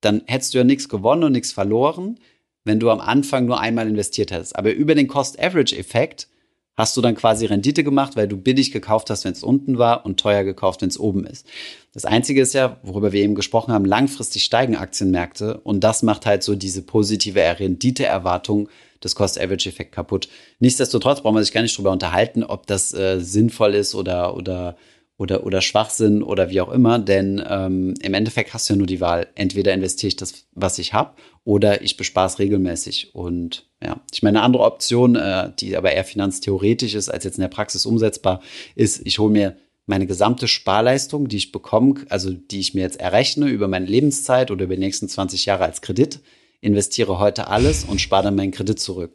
dann 0.00 0.22
hättest 0.26 0.54
du 0.54 0.58
ja 0.58 0.64
nichts 0.64 0.88
gewonnen 0.88 1.24
und 1.24 1.32
nichts 1.32 1.52
verloren, 1.52 2.18
wenn 2.64 2.80
du 2.80 2.90
am 2.90 3.00
Anfang 3.00 3.46
nur 3.46 3.60
einmal 3.60 3.88
investiert 3.88 4.30
hättest. 4.30 4.56
Aber 4.56 4.72
über 4.72 4.94
den 4.94 5.08
Cost-Average-Effekt 5.08 6.28
hast 6.76 6.96
du 6.96 7.00
dann 7.00 7.14
quasi 7.14 7.46
Rendite 7.46 7.84
gemacht, 7.84 8.16
weil 8.16 8.28
du 8.28 8.36
billig 8.36 8.72
gekauft 8.72 9.10
hast, 9.10 9.24
wenn 9.24 9.32
es 9.32 9.42
unten 9.42 9.78
war 9.78 10.06
und 10.06 10.18
teuer 10.18 10.44
gekauft, 10.44 10.82
wenn 10.82 10.88
es 10.88 10.98
oben 10.98 11.26
ist. 11.26 11.46
Das 11.92 12.04
Einzige 12.04 12.40
ist 12.40 12.54
ja, 12.54 12.78
worüber 12.82 13.12
wir 13.12 13.22
eben 13.22 13.34
gesprochen 13.34 13.72
haben, 13.72 13.84
langfristig 13.84 14.44
steigen 14.44 14.76
Aktienmärkte 14.76 15.58
und 15.58 15.84
das 15.84 16.02
macht 16.02 16.24
halt 16.26 16.42
so 16.42 16.54
diese 16.54 16.82
positive 16.82 17.40
Renditeerwartung 17.40 18.68
des 19.04 19.14
Cost-Average-Effekt 19.14 19.92
kaputt. 19.92 20.28
Nichtsdestotrotz 20.60 21.20
braucht 21.20 21.34
man 21.34 21.44
sich 21.44 21.52
gar 21.52 21.62
nicht 21.62 21.76
drüber 21.76 21.90
unterhalten, 21.90 22.44
ob 22.44 22.66
das 22.66 22.94
äh, 22.94 23.18
sinnvoll 23.20 23.74
ist 23.74 23.94
oder, 23.94 24.36
oder 24.36 24.76
oder, 25.18 25.46
oder 25.46 25.60
Schwachsinn 25.60 26.22
oder 26.22 26.50
wie 26.50 26.60
auch 26.60 26.70
immer, 26.70 26.98
denn 26.98 27.40
ähm, 27.46 27.94
im 28.02 28.14
Endeffekt 28.14 28.54
hast 28.54 28.68
du 28.68 28.72
ja 28.74 28.78
nur 28.78 28.88
die 28.88 29.00
Wahl. 29.00 29.28
Entweder 29.36 29.72
investiere 29.72 30.08
ich 30.08 30.16
das, 30.16 30.46
was 30.52 30.78
ich 30.78 30.94
habe, 30.94 31.12
oder 31.44 31.82
ich 31.82 31.96
bespare 31.96 32.26
es 32.26 32.38
regelmäßig. 32.40 33.14
Und 33.14 33.70
ja, 33.84 34.00
ich 34.12 34.22
meine, 34.22 34.38
eine 34.38 34.44
andere 34.44 34.64
Option, 34.64 35.16
äh, 35.16 35.50
die 35.58 35.76
aber 35.76 35.92
eher 35.92 36.04
finanztheoretisch 36.04 36.94
ist, 36.94 37.08
als 37.08 37.24
jetzt 37.24 37.36
in 37.36 37.42
der 37.42 37.48
Praxis 37.48 37.86
umsetzbar, 37.86 38.40
ist, 38.74 39.02
ich 39.04 39.18
hole 39.18 39.32
mir 39.32 39.56
meine 39.86 40.06
gesamte 40.06 40.46
Sparleistung, 40.48 41.28
die 41.28 41.36
ich 41.36 41.52
bekomme, 41.52 41.94
also 42.08 42.30
die 42.30 42.60
ich 42.60 42.74
mir 42.74 42.82
jetzt 42.82 43.00
errechne 43.00 43.48
über 43.48 43.68
meine 43.68 43.86
Lebenszeit 43.86 44.50
oder 44.50 44.64
über 44.64 44.76
die 44.76 44.80
nächsten 44.80 45.08
20 45.08 45.46
Jahre 45.46 45.64
als 45.64 45.82
Kredit, 45.82 46.20
investiere 46.60 47.18
heute 47.18 47.48
alles 47.48 47.84
und 47.84 48.00
spare 48.00 48.24
dann 48.24 48.36
meinen 48.36 48.52
Kredit 48.52 48.78
zurück. 48.78 49.12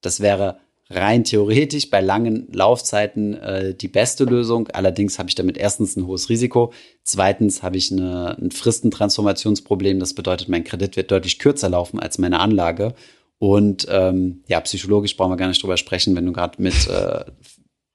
Das 0.00 0.20
wäre 0.20 0.58
rein 0.88 1.24
theoretisch 1.24 1.90
bei 1.90 2.00
langen 2.00 2.48
Laufzeiten 2.52 3.34
äh, 3.34 3.74
die 3.74 3.88
beste 3.88 4.24
Lösung. 4.24 4.68
Allerdings 4.68 5.18
habe 5.18 5.28
ich 5.28 5.34
damit 5.34 5.58
erstens 5.58 5.96
ein 5.96 6.06
hohes 6.06 6.28
Risiko. 6.28 6.72
Zweitens 7.02 7.62
habe 7.62 7.76
ich 7.76 7.90
eine, 7.90 8.38
ein 8.38 8.50
Fristentransformationsproblem. 8.50 9.98
Das 9.98 10.14
bedeutet, 10.14 10.48
mein 10.48 10.64
Kredit 10.64 10.96
wird 10.96 11.10
deutlich 11.10 11.38
kürzer 11.38 11.68
laufen 11.68 11.98
als 11.98 12.18
meine 12.18 12.40
Anlage. 12.40 12.94
Und 13.38 13.86
ähm, 13.90 14.42
ja, 14.46 14.60
psychologisch 14.60 15.16
brauchen 15.16 15.32
wir 15.32 15.36
gar 15.36 15.48
nicht 15.48 15.62
drüber 15.62 15.76
sprechen, 15.76 16.16
wenn 16.16 16.26
du 16.26 16.32
gerade 16.32 16.60
mit 16.60 16.74
äh, 16.88 17.24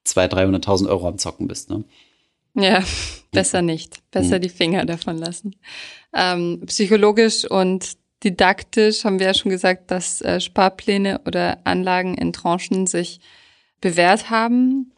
200.000, 0.08 0.64
300.000 0.64 0.90
Euro 0.90 1.08
am 1.08 1.18
Zocken 1.18 1.48
bist. 1.48 1.70
Ne? 1.70 1.84
Ja, 2.54 2.84
besser 3.32 3.62
nicht. 3.62 4.00
Besser 4.12 4.40
die 4.40 4.50
Finger 4.50 4.86
davon 4.86 5.18
lassen. 5.18 5.56
Ähm, 6.14 6.62
psychologisch 6.66 7.50
und 7.50 7.98
didaktisch 8.24 9.04
haben 9.04 9.20
wir 9.20 9.28
ja 9.28 9.34
schon 9.34 9.52
gesagt, 9.52 9.90
dass 9.90 10.22
äh, 10.22 10.40
Sparpläne 10.40 11.22
oder 11.26 11.60
Anlagen 11.64 12.16
in 12.16 12.34
Tranchen 12.34 12.86
sich 12.88 13.20
bewährt 13.80 14.30
haben. 14.30 14.92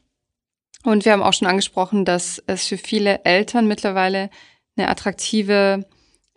Und 0.83 1.05
wir 1.05 1.13
haben 1.13 1.23
auch 1.23 1.33
schon 1.33 1.47
angesprochen, 1.47 2.03
dass 2.03 2.43
es 2.47 2.67
für 2.67 2.77
viele 2.77 3.23
Eltern 3.23 3.67
mittlerweile 3.67 4.29
eine 4.75 4.89
attraktive 4.89 5.85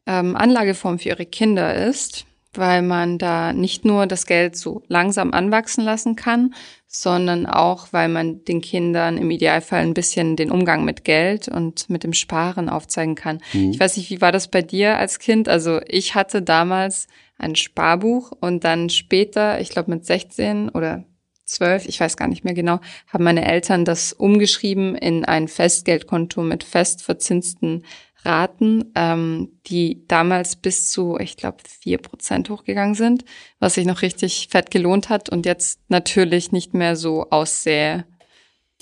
ähm, 0.06 0.36
Anlageform 0.36 0.98
für 0.98 1.08
ihre 1.08 1.26
Kinder 1.26 1.74
ist, 1.74 2.25
weil 2.58 2.82
man 2.82 3.18
da 3.18 3.52
nicht 3.52 3.84
nur 3.84 4.06
das 4.06 4.26
Geld 4.26 4.56
so 4.56 4.82
langsam 4.88 5.32
anwachsen 5.32 5.84
lassen 5.84 6.16
kann, 6.16 6.54
sondern 6.86 7.46
auch, 7.46 7.88
weil 7.92 8.08
man 8.08 8.44
den 8.44 8.60
Kindern 8.60 9.18
im 9.18 9.30
Idealfall 9.30 9.80
ein 9.80 9.94
bisschen 9.94 10.36
den 10.36 10.50
Umgang 10.50 10.84
mit 10.84 11.04
Geld 11.04 11.48
und 11.48 11.90
mit 11.90 12.04
dem 12.04 12.12
Sparen 12.12 12.68
aufzeigen 12.68 13.14
kann. 13.14 13.40
Mhm. 13.52 13.70
Ich 13.70 13.80
weiß 13.80 13.96
nicht, 13.96 14.10
wie 14.10 14.20
war 14.20 14.32
das 14.32 14.48
bei 14.48 14.62
dir 14.62 14.96
als 14.96 15.18
Kind? 15.18 15.48
Also 15.48 15.80
ich 15.86 16.14
hatte 16.14 16.42
damals 16.42 17.06
ein 17.38 17.56
Sparbuch 17.56 18.32
und 18.40 18.64
dann 18.64 18.88
später, 18.88 19.60
ich 19.60 19.68
glaube 19.68 19.90
mit 19.90 20.06
16 20.06 20.70
oder 20.70 21.04
zwölf, 21.44 21.86
ich 21.86 22.00
weiß 22.00 22.16
gar 22.16 22.28
nicht 22.28 22.44
mehr 22.44 22.54
genau, 22.54 22.80
haben 23.06 23.24
meine 23.24 23.46
Eltern 23.46 23.84
das 23.84 24.12
umgeschrieben 24.12 24.96
in 24.96 25.24
ein 25.24 25.48
Festgeldkonto 25.48 26.42
mit 26.42 26.64
fest 26.64 27.02
verzinsten 27.02 27.84
Raten, 28.26 28.92
ähm, 28.94 29.60
die 29.66 30.06
damals 30.08 30.56
bis 30.56 30.90
zu, 30.90 31.16
ich 31.18 31.36
glaube, 31.36 31.58
vier 31.80 31.98
Prozent 31.98 32.50
hochgegangen 32.50 32.94
sind, 32.94 33.24
was 33.60 33.74
sich 33.74 33.86
noch 33.86 34.02
richtig 34.02 34.48
fett 34.50 34.70
gelohnt 34.70 35.08
hat 35.08 35.28
und 35.28 35.46
jetzt 35.46 35.80
natürlich 35.88 36.52
nicht 36.52 36.74
mehr 36.74 36.96
so 36.96 37.30
aussähe. 37.30 38.04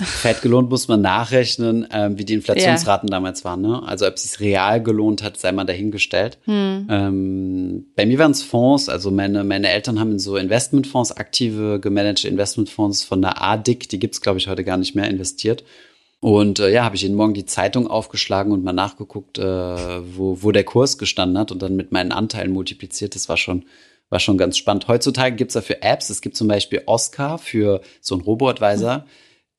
Fett 0.02 0.42
gelohnt 0.42 0.70
muss 0.70 0.88
man 0.88 1.02
nachrechnen, 1.02 1.86
ähm, 1.92 2.18
wie 2.18 2.24
die 2.24 2.34
Inflationsraten 2.34 3.08
ja. 3.08 3.12
damals 3.12 3.44
waren. 3.44 3.60
Ne? 3.60 3.80
Also 3.86 4.08
ob 4.08 4.14
es 4.14 4.24
sich 4.24 4.40
real 4.40 4.82
gelohnt 4.82 5.22
hat, 5.22 5.36
sei 5.36 5.52
mal 5.52 5.64
dahingestellt. 5.64 6.38
Hm. 6.46 6.88
Ähm, 6.90 7.86
bei 7.94 8.04
mir 8.04 8.18
waren 8.18 8.32
es 8.32 8.42
Fonds, 8.42 8.88
also 8.88 9.12
meine, 9.12 9.44
meine 9.44 9.68
Eltern 9.68 10.00
haben 10.00 10.12
in 10.12 10.18
so 10.18 10.36
Investmentfonds, 10.36 11.12
aktive 11.12 11.78
gemanagte 11.78 12.26
Investmentfonds 12.26 13.04
von 13.04 13.22
der 13.22 13.40
ADIC, 13.40 13.88
die 13.88 14.00
gibt's 14.00 14.20
glaube 14.20 14.38
ich, 14.38 14.48
heute 14.48 14.64
gar 14.64 14.78
nicht 14.78 14.96
mehr 14.96 15.08
investiert. 15.08 15.62
Und 16.24 16.58
äh, 16.58 16.70
ja, 16.70 16.84
habe 16.84 16.96
ich 16.96 17.02
jeden 17.02 17.16
Morgen 17.16 17.34
die 17.34 17.44
Zeitung 17.44 17.86
aufgeschlagen 17.86 18.52
und 18.52 18.64
mal 18.64 18.72
nachgeguckt, 18.72 19.38
äh, 19.38 19.42
wo, 19.42 20.42
wo 20.42 20.52
der 20.52 20.64
Kurs 20.64 20.96
gestanden 20.96 21.36
hat 21.36 21.52
und 21.52 21.60
dann 21.60 21.76
mit 21.76 21.92
meinen 21.92 22.12
Anteilen 22.12 22.52
multipliziert. 22.52 23.14
Das 23.14 23.28
war 23.28 23.36
schon, 23.36 23.66
war 24.08 24.20
schon 24.20 24.38
ganz 24.38 24.56
spannend. 24.56 24.88
Heutzutage 24.88 25.36
gibt's 25.36 25.52
dafür 25.52 25.82
Apps. 25.82 26.08
Es 26.08 26.22
gibt 26.22 26.36
zum 26.36 26.48
Beispiel 26.48 26.82
Oscar 26.86 27.36
für 27.36 27.82
so 28.00 28.14
einen 28.14 28.24
Robo-Advisor. 28.24 28.98
Mhm 28.98 29.04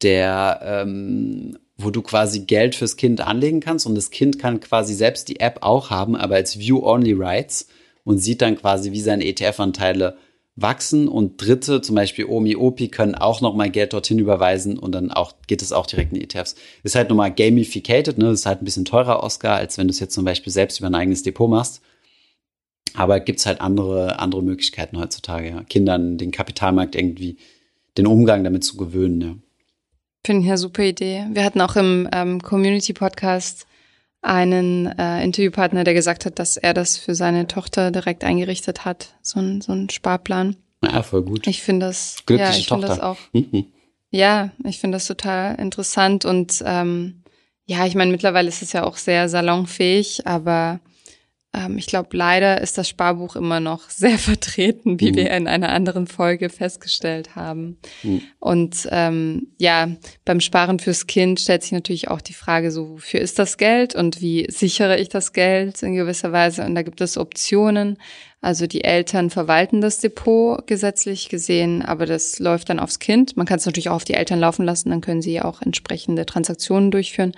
der, 0.02 0.60
ähm, 0.64 1.58
wo 1.78 1.90
du 1.90 2.02
quasi 2.02 2.42
Geld 2.42 2.76
fürs 2.76 2.96
Kind 2.96 3.22
anlegen 3.22 3.60
kannst 3.60 3.86
und 3.86 3.96
das 3.96 4.12
Kind 4.12 4.40
kann 4.40 4.60
quasi 4.60 4.94
selbst 4.94 5.28
die 5.28 5.40
App 5.40 5.60
auch 5.62 5.90
haben, 5.90 6.16
aber 6.16 6.36
als 6.36 6.58
View-Only-Rights 6.60 7.68
und 8.04 8.20
sieht 8.20 8.42
dann 8.42 8.58
quasi, 8.58 8.92
wie 8.92 9.02
seine 9.02 9.26
ETF-Anteile 9.26 10.18
wachsen 10.56 11.08
und 11.08 11.42
Dritte, 11.42 11.82
zum 11.82 11.96
Beispiel 11.96 12.26
Omi, 12.26 12.56
Opi, 12.56 12.88
können 12.88 13.16
auch 13.16 13.42
nochmal 13.42 13.70
Geld 13.70 13.94
dorthin 13.94 14.20
überweisen 14.20 14.80
und 14.80 14.94
dann 14.94 15.12
auch 15.12 15.34
geht 15.48 15.62
es 15.62 15.74
auch 15.74 15.86
direkt 15.86 16.14
in 16.14 16.22
ETFs. 16.22 16.56
Ist 16.84 16.96
halt 16.96 17.10
nochmal 17.10 17.34
gamificated, 17.34 18.18
ne? 18.18 18.30
Ist 18.30 18.46
halt 18.46 18.62
ein 18.62 18.66
bisschen 18.66 18.86
teurer, 18.86 19.22
Oscar, 19.22 19.56
als 19.56 19.78
wenn 19.78 19.88
du 19.88 19.92
es 19.92 20.00
jetzt 20.00 20.14
zum 20.14 20.24
Beispiel 20.24 20.54
selbst 20.54 20.80
über 20.80 20.88
ein 20.88 20.96
eigenes 20.96 21.24
Depot 21.24 21.50
machst. 21.50 21.82
Aber 22.94 23.20
gibt's 23.20 23.46
halt 23.46 23.60
andere, 23.60 24.20
andere 24.20 24.42
Möglichkeiten 24.42 24.98
heutzutage, 24.98 25.50
ja. 25.50 25.64
Kindern 25.64 26.18
den 26.18 26.32
Kapitalmarkt 26.32 26.96
irgendwie 26.96 27.38
den 27.98 28.08
Umgang 28.08 28.44
damit 28.44 28.64
zu 28.64 28.78
gewöhnen, 28.78 29.22
ja. 29.22 29.36
Finde 30.26 30.42
ich 30.42 30.48
eine 30.48 30.58
super 30.58 30.84
Idee. 30.84 31.26
Wir 31.32 31.44
hatten 31.44 31.62
auch 31.62 31.76
im 31.76 32.10
ähm, 32.12 32.42
Community-Podcast 32.42 33.68
einen 34.26 34.88
äh, 34.98 35.24
Interviewpartner, 35.24 35.84
der 35.84 35.94
gesagt 35.94 36.26
hat, 36.26 36.40
dass 36.40 36.58
er 36.58 36.74
das 36.74 36.98
für 36.98 37.16
seine 37.16 37.48
Tochter 37.48 37.92
direkt 37.92 38.24
eingerichtet 38.24 38.86
hat, 38.86 39.16
so 39.22 39.40
ein, 39.40 39.62
so 39.62 39.72
ein 39.72 39.90
Sparplan. 39.90 40.56
Ja, 40.84 41.04
voll 41.04 41.24
gut. 41.24 41.48
Ich 41.48 41.62
finde 41.62 41.88
das, 41.88 42.24
Glückliche 42.26 42.52
ja, 42.52 42.58
ich 42.58 42.68
finde 42.68 42.88
das 42.88 43.00
auch. 43.00 43.18
Mhm. 43.34 43.66
Ja, 44.10 44.52
ich 44.64 44.80
finde 44.80 44.96
das 44.96 45.08
total 45.08 45.56
interessant 45.56 46.26
und 46.26 46.64
ähm, 46.66 47.24
ja, 47.66 47.86
ich 47.86 47.96
meine, 47.96 48.12
mittlerweile 48.12 48.48
ist 48.48 48.62
es 48.62 48.74
ja 48.74 48.84
auch 48.84 48.98
sehr 48.98 49.28
salonfähig, 49.28 50.28
aber 50.28 50.80
ich 51.78 51.86
glaube, 51.86 52.10
leider 52.12 52.62
ist 52.62 52.78
das 52.78 52.90
Sparbuch 52.90 53.36
immer 53.36 53.60
noch 53.60 53.90
sehr 53.90 54.18
vertreten, 54.18 55.00
wie 55.00 55.12
mhm. 55.12 55.16
wir 55.16 55.32
in 55.32 55.48
einer 55.48 55.70
anderen 55.70 56.08
Folge 56.08 56.50
festgestellt 56.50 57.36
haben. 57.36 57.78
Mhm. 58.04 58.22
Und 58.40 58.88
ähm, 58.92 59.48
ja, 59.58 59.90
beim 60.26 60.40
Sparen 60.40 60.80
fürs 60.80 61.08
Kind 61.08 61.40
stellt 61.40 61.64
sich 61.64 61.72
natürlich 61.72 62.08
auch 62.10 62.22
die 62.22 62.34
Frage, 62.34 62.72
so 62.72 62.90
wofür 62.92 63.22
ist 63.22 63.40
das 63.40 63.58
Geld 63.58 63.96
und 63.96 64.22
wie 64.22 64.48
sichere 64.50 64.98
ich 64.98 65.10
das 65.10 65.34
Geld 65.34 65.82
in 65.84 65.96
gewisser 65.96 66.32
Weise? 66.32 66.66
Und 66.66 66.76
da 66.76 66.82
gibt 66.82 67.02
es 67.02 67.18
Optionen. 67.18 67.98
Also 68.42 68.68
die 68.68 68.84
Eltern 68.84 69.32
verwalten 69.32 69.82
das 69.82 70.00
Depot 70.00 70.68
gesetzlich 70.68 71.30
gesehen, 71.30 71.82
aber 71.82 72.06
das 72.06 72.38
läuft 72.38 72.70
dann 72.70 72.80
aufs 72.80 73.00
Kind. 73.00 73.36
Man 73.38 73.48
kann 73.48 73.58
es 73.58 73.66
natürlich 73.66 73.90
auch 73.90 73.96
auf 73.96 74.04
die 74.04 74.14
Eltern 74.14 74.40
laufen 74.40 74.66
lassen, 74.66 74.92
dann 74.92 75.02
können 75.02 75.24
sie 75.24 75.42
auch 75.42 75.64
entsprechende 75.64 76.28
Transaktionen 76.28 76.92
durchführen. 76.92 77.32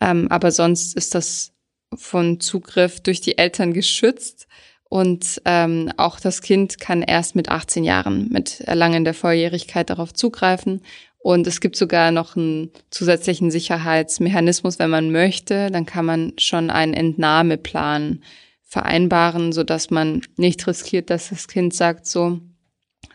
Ähm, 0.00 0.28
aber 0.30 0.50
sonst 0.50 0.96
ist 0.96 1.14
das 1.14 1.52
von 1.94 2.40
Zugriff 2.40 3.00
durch 3.00 3.20
die 3.20 3.38
Eltern 3.38 3.72
geschützt. 3.72 4.46
Und 4.90 5.42
ähm, 5.44 5.92
auch 5.96 6.18
das 6.18 6.40
Kind 6.40 6.80
kann 6.80 7.02
erst 7.02 7.36
mit 7.36 7.50
18 7.50 7.84
Jahren, 7.84 8.28
mit 8.30 8.60
Erlangen 8.60 9.04
der 9.04 9.14
Volljährigkeit 9.14 9.90
darauf 9.90 10.14
zugreifen. 10.14 10.80
Und 11.18 11.46
es 11.46 11.60
gibt 11.60 11.76
sogar 11.76 12.10
noch 12.10 12.36
einen 12.36 12.70
zusätzlichen 12.90 13.50
Sicherheitsmechanismus, 13.50 14.78
wenn 14.78 14.88
man 14.88 15.10
möchte. 15.10 15.70
Dann 15.70 15.84
kann 15.84 16.06
man 16.06 16.32
schon 16.38 16.70
einen 16.70 16.94
Entnahmeplan 16.94 18.22
vereinbaren, 18.62 19.52
so 19.52 19.62
dass 19.62 19.90
man 19.90 20.22
nicht 20.36 20.66
riskiert, 20.66 21.10
dass 21.10 21.30
das 21.30 21.48
Kind 21.48 21.74
sagt 21.74 22.06
so, 22.06 22.40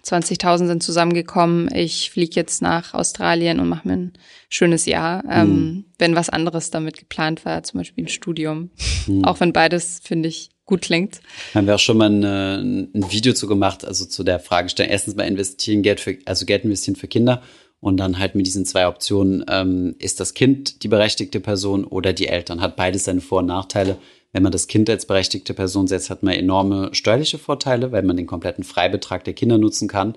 20.000 0.05 0.67
sind 0.67 0.83
zusammengekommen, 0.83 1.73
ich 1.73 2.11
fliege 2.11 2.35
jetzt 2.35 2.61
nach 2.61 2.93
Australien 2.93 3.59
und 3.59 3.69
mache 3.69 3.87
mir 3.87 3.93
ein 3.93 4.13
schönes 4.49 4.85
Jahr, 4.85 5.23
ähm, 5.29 5.47
mhm. 5.47 5.85
wenn 5.97 6.15
was 6.15 6.29
anderes 6.29 6.71
damit 6.71 6.97
geplant 6.97 7.45
war, 7.45 7.63
zum 7.63 7.79
Beispiel 7.79 8.03
ein 8.03 8.09
Studium. 8.09 8.69
Mhm. 9.07 9.23
Auch 9.23 9.39
wenn 9.39 9.53
beides, 9.53 10.01
finde 10.03 10.27
ich, 10.27 10.49
gut 10.65 10.81
klingt. 10.81 11.21
Haben 11.53 11.67
wir 11.67 11.75
auch 11.75 11.79
schon 11.79 11.97
mal 11.97 12.07
eine, 12.07 12.59
ein 12.61 13.11
Video 13.11 13.33
zu 13.33 13.47
gemacht, 13.47 13.85
also 13.85 14.05
zu 14.05 14.23
der 14.23 14.39
Fragestellung. 14.39 14.91
Erstens 14.91 15.15
mal 15.15 15.23
investieren 15.23 15.83
Geld 15.83 15.99
für, 15.99 16.17
also 16.25 16.45
Geld 16.45 16.65
investieren 16.65 16.95
für 16.95 17.07
Kinder 17.07 17.41
und 17.79 17.97
dann 17.97 18.17
halt 18.17 18.35
mit 18.35 18.45
diesen 18.45 18.65
zwei 18.65 18.87
Optionen, 18.87 19.43
ähm, 19.49 19.95
ist 19.99 20.19
das 20.19 20.33
Kind 20.33 20.83
die 20.83 20.87
berechtigte 20.87 21.39
Person 21.41 21.83
oder 21.83 22.13
die 22.13 22.27
Eltern? 22.27 22.61
Hat 22.61 22.75
beides 22.75 23.05
seine 23.05 23.21
Vor- 23.21 23.39
und 23.39 23.47
Nachteile. 23.47 23.97
Wenn 24.33 24.43
man 24.43 24.51
das 24.51 24.67
Kind 24.67 24.89
als 24.89 25.05
berechtigte 25.05 25.53
Person 25.53 25.87
setzt, 25.87 26.09
hat 26.09 26.23
man 26.23 26.33
enorme 26.33 26.89
steuerliche 26.93 27.37
Vorteile, 27.37 27.91
weil 27.91 28.03
man 28.03 28.17
den 28.17 28.27
kompletten 28.27 28.63
Freibetrag 28.63 29.23
der 29.23 29.33
Kinder 29.33 29.57
nutzen 29.57 29.87
kann. 29.87 30.15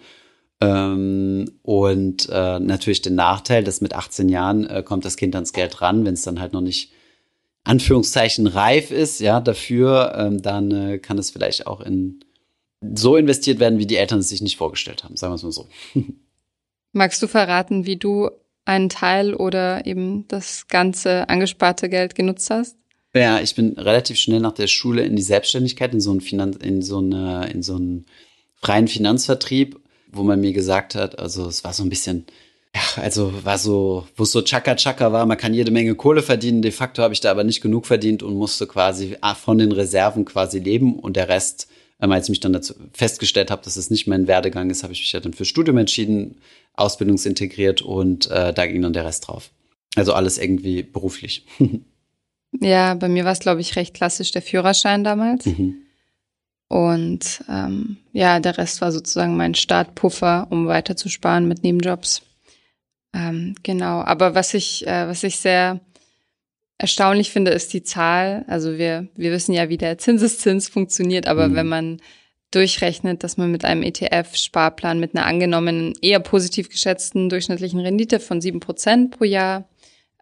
Ähm, 0.60 1.50
und 1.62 2.28
äh, 2.30 2.58
natürlich 2.58 3.02
den 3.02 3.14
Nachteil, 3.14 3.62
dass 3.62 3.82
mit 3.82 3.94
18 3.94 4.30
Jahren 4.30 4.66
äh, 4.66 4.82
kommt 4.82 5.04
das 5.04 5.18
Kind 5.18 5.34
ans 5.34 5.52
Geld 5.52 5.82
ran, 5.82 6.06
wenn 6.06 6.14
es 6.14 6.22
dann 6.22 6.40
halt 6.40 6.54
noch 6.54 6.62
nicht 6.62 6.92
Anführungszeichen 7.64 8.46
reif 8.46 8.90
ist, 8.90 9.20
ja, 9.20 9.40
dafür, 9.40 10.14
ähm, 10.16 10.40
dann 10.40 10.70
äh, 10.70 10.98
kann 10.98 11.18
es 11.18 11.30
vielleicht 11.30 11.66
auch 11.66 11.80
in 11.80 12.20
so 12.94 13.16
investiert 13.16 13.58
werden, 13.58 13.78
wie 13.78 13.86
die 13.86 13.96
Eltern 13.96 14.20
es 14.20 14.28
sich 14.28 14.40
nicht 14.40 14.56
vorgestellt 14.56 15.04
haben, 15.04 15.16
sagen 15.16 15.32
wir 15.32 15.36
es 15.36 15.42
mal 15.42 15.52
so. 15.52 15.66
Magst 16.92 17.22
du 17.22 17.26
verraten, 17.26 17.84
wie 17.84 17.96
du 17.96 18.30
einen 18.64 18.88
Teil 18.88 19.34
oder 19.34 19.84
eben 19.86 20.26
das 20.28 20.68
ganze 20.68 21.28
angesparte 21.28 21.88
Geld 21.88 22.14
genutzt 22.14 22.50
hast? 22.50 22.76
Ja, 23.16 23.40
ich 23.40 23.54
bin 23.54 23.78
relativ 23.78 24.18
schnell 24.18 24.40
nach 24.40 24.52
der 24.52 24.66
Schule 24.66 25.02
in 25.02 25.16
die 25.16 25.22
Selbstständigkeit, 25.22 25.94
in 25.94 26.00
so 26.00 26.10
einen, 26.10 26.20
Finanz 26.20 26.56
in 26.56 26.82
so 26.82 26.98
eine, 26.98 27.48
in 27.50 27.62
so 27.62 27.76
einen 27.76 28.04
freien 28.56 28.88
Finanzvertrieb, 28.88 29.80
wo 30.12 30.22
man 30.22 30.40
mir 30.40 30.52
gesagt 30.52 30.94
hat, 30.94 31.18
also 31.18 31.46
es 31.48 31.64
war 31.64 31.72
so 31.72 31.82
ein 31.82 31.88
bisschen, 31.88 32.26
ja, 32.74 33.02
also 33.02 33.32
war 33.42 33.56
so, 33.56 34.06
wo 34.16 34.24
es 34.24 34.32
so 34.32 34.42
Chaka 34.42 34.76
Chaka 34.76 35.12
war, 35.12 35.24
man 35.24 35.38
kann 35.38 35.54
jede 35.54 35.70
Menge 35.70 35.94
Kohle 35.94 36.22
verdienen. 36.22 36.60
De 36.60 36.72
facto 36.72 37.02
habe 37.02 37.14
ich 37.14 37.20
da 37.20 37.30
aber 37.30 37.42
nicht 37.42 37.62
genug 37.62 37.86
verdient 37.86 38.22
und 38.22 38.34
musste 38.34 38.66
quasi 38.66 39.16
von 39.42 39.56
den 39.56 39.72
Reserven 39.72 40.26
quasi 40.26 40.58
leben 40.58 40.98
und 40.98 41.16
der 41.16 41.30
Rest, 41.30 41.68
ähm, 42.00 42.12
als 42.12 42.26
ich 42.26 42.30
mich 42.30 42.40
dann 42.40 42.52
dazu 42.52 42.74
festgestellt 42.92 43.50
habe, 43.50 43.62
dass 43.64 43.76
es 43.76 43.88
nicht 43.88 44.06
mein 44.06 44.26
Werdegang 44.26 44.68
ist, 44.68 44.82
habe 44.82 44.92
ich 44.92 45.00
mich 45.00 45.12
ja 45.12 45.20
dann 45.20 45.32
für 45.32 45.46
Studium 45.46 45.78
entschieden, 45.78 46.36
ausbildungsintegriert 46.74 47.80
und 47.80 48.30
äh, 48.30 48.52
da 48.52 48.66
ging 48.66 48.82
dann 48.82 48.92
der 48.92 49.06
Rest 49.06 49.28
drauf. 49.28 49.52
Also 49.94 50.12
alles 50.12 50.36
irgendwie 50.36 50.82
beruflich. 50.82 51.46
Ja, 52.52 52.94
bei 52.94 53.08
mir 53.08 53.24
war 53.24 53.32
es, 53.32 53.40
glaube 53.40 53.60
ich, 53.60 53.76
recht 53.76 53.94
klassisch 53.94 54.30
der 54.32 54.42
Führerschein 54.42 55.04
damals. 55.04 55.46
Mhm. 55.46 55.82
Und 56.68 57.44
ähm, 57.48 57.98
ja, 58.12 58.40
der 58.40 58.58
Rest 58.58 58.80
war 58.80 58.90
sozusagen 58.90 59.36
mein 59.36 59.54
Startpuffer, 59.54 60.48
um 60.50 60.66
weiter 60.66 60.96
zu 60.96 61.08
sparen 61.08 61.46
mit 61.46 61.62
Nebenjobs. 61.62 62.22
Ähm, 63.14 63.54
genau. 63.62 64.00
Aber 64.00 64.34
was 64.34 64.52
ich, 64.54 64.86
äh, 64.86 65.06
was 65.06 65.22
ich 65.22 65.36
sehr 65.36 65.80
erstaunlich 66.78 67.30
finde, 67.30 67.52
ist 67.52 67.72
die 67.72 67.82
Zahl. 67.82 68.44
Also 68.48 68.78
wir, 68.78 69.08
wir 69.14 69.30
wissen 69.32 69.52
ja, 69.52 69.68
wie 69.68 69.78
der 69.78 69.98
Zinseszins 69.98 70.68
funktioniert, 70.68 71.26
aber 71.26 71.48
mhm. 71.48 71.54
wenn 71.54 71.68
man 71.68 72.00
durchrechnet, 72.50 73.24
dass 73.24 73.36
man 73.36 73.50
mit 73.50 73.64
einem 73.64 73.82
ETF-Sparplan 73.82 75.00
mit 75.00 75.14
einer 75.14 75.26
angenommenen, 75.26 75.94
eher 76.00 76.20
positiv 76.20 76.68
geschätzten 76.68 77.28
durchschnittlichen 77.28 77.80
Rendite 77.80 78.20
von 78.20 78.40
sieben 78.40 78.60
Prozent 78.60 79.16
pro 79.16 79.24
Jahr 79.24 79.68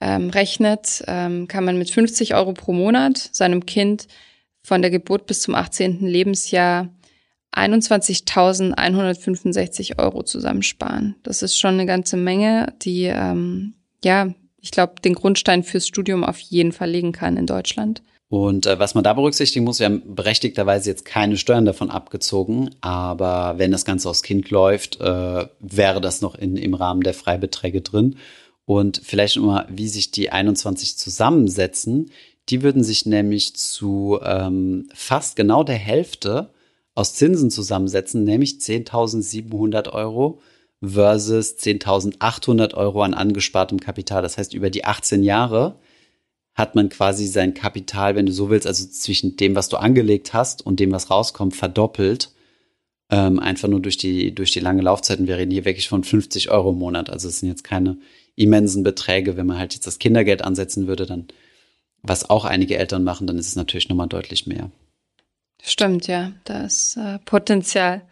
ähm, 0.05 0.29
rechnet, 0.29 1.03
ähm, 1.07 1.49
kann 1.49 1.64
man 1.64 1.79
mit 1.79 1.90
50 1.90 2.35
Euro 2.35 2.53
pro 2.53 2.75
Monat 2.75 3.31
seinem 3.33 3.64
Kind 3.64 4.07
von 4.62 4.83
der 4.83 4.90
Geburt 4.90 5.25
bis 5.27 5.40
zum 5.40 5.55
18. 5.55 6.07
Lebensjahr 6.07 6.90
21.165 7.57 9.99
Euro 9.99 10.23
zusammensparen. 10.23 11.17
Das 11.23 11.40
ist 11.43 11.59
schon 11.59 11.73
eine 11.75 11.87
ganze 11.87 12.19
Menge, 12.19 12.75
die, 12.83 13.05
ähm, 13.05 13.73
ja, 14.05 14.29
ich 14.61 14.73
glaube, 14.73 14.97
den 15.03 15.14
Grundstein 15.14 15.62
fürs 15.62 15.87
Studium 15.87 16.23
auf 16.23 16.38
jeden 16.38 16.73
Fall 16.73 16.90
legen 16.90 17.12
kann 17.12 17.38
in 17.38 17.47
Deutschland. 17.47 18.03
Und 18.29 18.67
äh, 18.67 18.79
was 18.79 18.95
man 18.95 19.05
da 19.05 19.12
berücksichtigen 19.12 19.64
muss, 19.64 19.79
wir 19.79 19.87
haben 19.87 20.14
berechtigterweise 20.14 20.90
jetzt 20.90 21.05
keine 21.05 21.38
Steuern 21.38 21.64
davon 21.64 21.90
abgezogen, 21.90 22.71
aber 22.81 23.55
wenn 23.59 23.71
das 23.71 23.85
Ganze 23.85 24.11
aufs 24.11 24.23
Kind 24.23 24.51
läuft, 24.51 25.01
äh, 25.01 25.47
wäre 25.61 26.01
das 26.01 26.21
noch 26.21 26.35
in, 26.35 26.57
im 26.57 26.75
Rahmen 26.75 27.03
der 27.03 27.14
Freibeträge 27.14 27.81
drin. 27.81 28.17
Und 28.66 29.00
vielleicht 29.05 29.37
nochmal, 29.37 29.66
wie 29.70 29.88
sich 29.88 30.11
die 30.11 30.31
21 30.31 30.96
zusammensetzen. 30.96 32.11
Die 32.48 32.62
würden 32.62 32.83
sich 32.83 33.07
nämlich 33.07 33.55
zu 33.57 34.18
ähm, 34.22 34.88
fast 34.94 35.37
genau 35.37 35.64
der 35.64 35.77
Hälfte 35.77 36.50
aus 36.94 37.14
Zinsen 37.14 37.50
zusammensetzen, 37.50 38.24
nämlich 38.24 38.55
10.700 38.55 39.90
Euro 39.90 40.40
versus 40.83 41.57
10.800 41.57 42.74
Euro 42.74 43.03
an 43.03 43.14
angespartem 43.14 43.81
Kapital. 43.81 44.22
Das 44.22 44.38
heißt, 44.38 44.55
über 44.55 44.70
die 44.70 44.85
18 44.85 45.22
Jahre 45.22 45.79
hat 46.55 46.74
man 46.74 46.88
quasi 46.88 47.27
sein 47.27 47.55
Kapital, 47.55 48.14
wenn 48.14 48.27
du 48.27 48.33
so 48.33 48.48
willst, 48.48 48.66
also 48.66 48.87
zwischen 48.87 49.37
dem, 49.37 49.57
was 49.57 49.68
du 49.68 49.77
angelegt 49.77 50.35
hast 50.35 50.64
und 50.64 50.79
dem, 50.79 50.92
was 50.92 51.11
rauskommt, 51.11 51.57
verdoppelt. 51.57 52.31
Ähm, 53.11 53.38
einfach 53.38 53.68
nur 53.68 53.81
durch 53.81 53.96
die, 53.96 54.35
durch 54.35 54.53
die 54.53 54.61
lange 54.61 54.83
Laufzeit. 54.83 55.18
Und 55.18 55.27
wir 55.27 55.37
reden 55.37 55.50
hier 55.50 55.64
wirklich 55.64 55.88
von 55.88 56.05
50 56.05 56.50
Euro 56.50 56.70
im 56.70 56.79
Monat. 56.79 57.11
Also 57.11 57.29
es 57.29 57.40
sind 57.40 57.48
jetzt 57.48 57.64
keine 57.64 57.98
immensen 58.37 58.83
Beträge. 58.83 59.37
Wenn 59.37 59.47
man 59.47 59.59
halt 59.59 59.75
jetzt 59.75 59.87
das 59.87 59.99
Kindergeld 59.99 60.42
ansetzen 60.42 60.87
würde, 60.87 61.07
dann, 61.07 61.29
was 62.03 62.29
auch 62.29 62.44
einige 62.44 62.77
Eltern 62.77 63.05
machen, 63.05 63.27
dann 63.27 63.38
ist 63.38 63.49
es 63.49 63.57
natürlich 63.57 63.88
nochmal 63.88 64.09
deutlich 64.09 64.47
mehr. 64.47 64.70
Stimmt, 65.62 66.07
ja, 66.07 66.33
das 66.44 66.97
äh, 66.97 67.18
Potenzial. 67.25 68.03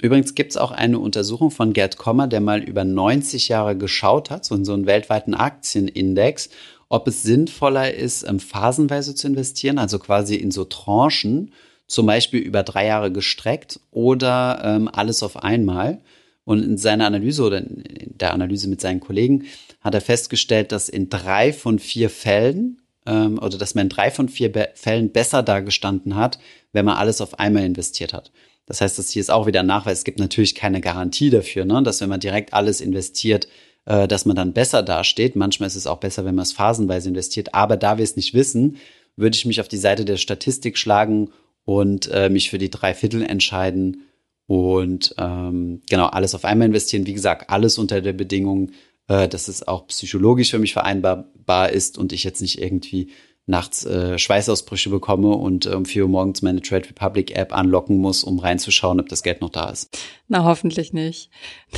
Übrigens 0.00 0.34
gibt 0.34 0.52
es 0.52 0.56
auch 0.56 0.70
eine 0.70 0.98
Untersuchung 0.98 1.50
von 1.50 1.72
Gerd 1.72 1.96
Kommer, 1.96 2.26
der 2.26 2.40
mal 2.40 2.62
über 2.62 2.84
90 2.84 3.48
Jahre 3.48 3.76
geschaut 3.76 4.30
hat, 4.30 4.44
so 4.44 4.54
in 4.54 4.64
so 4.64 4.72
einen 4.72 4.86
weltweiten 4.86 5.34
Aktienindex, 5.34 6.50
ob 6.88 7.06
es 7.08 7.22
sinnvoller 7.22 7.92
ist, 7.94 8.22
ähm, 8.28 8.40
phasenweise 8.40 9.14
zu 9.14 9.26
investieren, 9.26 9.78
also 9.78 9.98
quasi 9.98 10.36
in 10.36 10.50
so 10.50 10.64
Tranchen, 10.64 11.52
zum 11.86 12.06
Beispiel 12.06 12.40
über 12.40 12.62
drei 12.62 12.86
Jahre 12.86 13.12
gestreckt 13.12 13.80
oder 13.90 14.62
ähm, 14.64 14.88
alles 14.92 15.22
auf 15.22 15.42
einmal. 15.42 16.00
Und 16.44 16.62
in 16.62 16.76
seiner 16.76 17.06
Analyse 17.06 17.42
oder 17.42 17.58
in 17.58 18.18
der 18.18 18.34
Analyse 18.34 18.68
mit 18.68 18.80
seinen 18.80 19.00
Kollegen 19.00 19.44
hat 19.80 19.94
er 19.94 20.00
festgestellt, 20.00 20.72
dass 20.72 20.88
in 20.88 21.08
drei 21.08 21.52
von 21.52 21.78
vier 21.78 22.10
Fällen 22.10 22.82
ähm, 23.06 23.38
oder 23.38 23.58
dass 23.58 23.74
man 23.74 23.86
in 23.86 23.88
drei 23.88 24.10
von 24.10 24.28
vier 24.28 24.52
Be 24.52 24.68
Fällen 24.74 25.10
besser 25.10 25.42
dagestanden 25.42 26.16
hat, 26.16 26.38
wenn 26.72 26.84
man 26.84 26.96
alles 26.96 27.20
auf 27.20 27.38
einmal 27.38 27.64
investiert 27.64 28.12
hat. 28.12 28.30
Das 28.66 28.80
heißt, 28.80 28.98
das 28.98 29.10
hier 29.10 29.20
ist 29.20 29.30
auch 29.30 29.46
wieder 29.46 29.60
ein 29.60 29.66
Nachweis. 29.66 29.98
Es 29.98 30.04
gibt 30.04 30.18
natürlich 30.18 30.54
keine 30.54 30.80
Garantie 30.80 31.30
dafür, 31.30 31.64
ne? 31.64 31.82
dass 31.82 32.00
wenn 32.00 32.08
man 32.08 32.20
direkt 32.20 32.54
alles 32.54 32.80
investiert, 32.80 33.48
äh, 33.86 34.08
dass 34.08 34.24
man 34.24 34.36
dann 34.36 34.52
besser 34.52 34.82
dasteht. 34.82 35.36
Manchmal 35.36 35.66
ist 35.66 35.76
es 35.76 35.86
auch 35.86 36.00
besser, 36.00 36.24
wenn 36.24 36.34
man 36.34 36.44
es 36.44 36.52
phasenweise 36.52 37.08
investiert. 37.08 37.54
Aber 37.54 37.76
da 37.76 37.98
wir 37.98 38.04
es 38.04 38.16
nicht 38.16 38.34
wissen, 38.34 38.76
würde 39.16 39.36
ich 39.36 39.44
mich 39.44 39.60
auf 39.60 39.68
die 39.68 39.76
Seite 39.76 40.04
der 40.04 40.16
Statistik 40.16 40.78
schlagen 40.78 41.30
und 41.64 42.10
äh, 42.10 42.28
mich 42.28 42.50
für 42.50 42.58
die 42.58 42.70
drei 42.70 42.94
Viertel 42.94 43.22
entscheiden 43.22 44.04
und 44.46 45.14
ähm, 45.18 45.82
genau 45.88 46.06
alles 46.06 46.34
auf 46.34 46.44
einmal 46.44 46.68
investieren. 46.68 47.06
Wie 47.06 47.14
gesagt, 47.14 47.50
alles 47.50 47.78
unter 47.78 48.00
der 48.00 48.12
Bedingung, 48.12 48.72
äh, 49.08 49.28
dass 49.28 49.48
es 49.48 49.66
auch 49.66 49.86
psychologisch 49.86 50.50
für 50.50 50.58
mich 50.58 50.72
vereinbarbar 50.72 51.70
ist 51.70 51.98
und 51.98 52.12
ich 52.12 52.24
jetzt 52.24 52.42
nicht 52.42 52.60
irgendwie 52.60 53.10
nachts 53.46 53.84
äh, 53.84 54.18
Schweißausbrüche 54.18 54.88
bekomme 54.88 55.28
und 55.28 55.66
äh, 55.66 55.70
um 55.70 55.84
4 55.84 56.04
Uhr 56.04 56.08
morgens 56.08 56.40
meine 56.40 56.62
Trade 56.62 56.88
Republic 56.88 57.36
App 57.36 57.54
anlocken 57.54 57.98
muss, 57.98 58.24
um 58.24 58.38
reinzuschauen, 58.38 59.00
ob 59.00 59.08
das 59.08 59.22
Geld 59.22 59.42
noch 59.42 59.50
da 59.50 59.68
ist. 59.68 59.98
Na, 60.28 60.44
hoffentlich 60.44 60.92
nicht. 60.92 61.30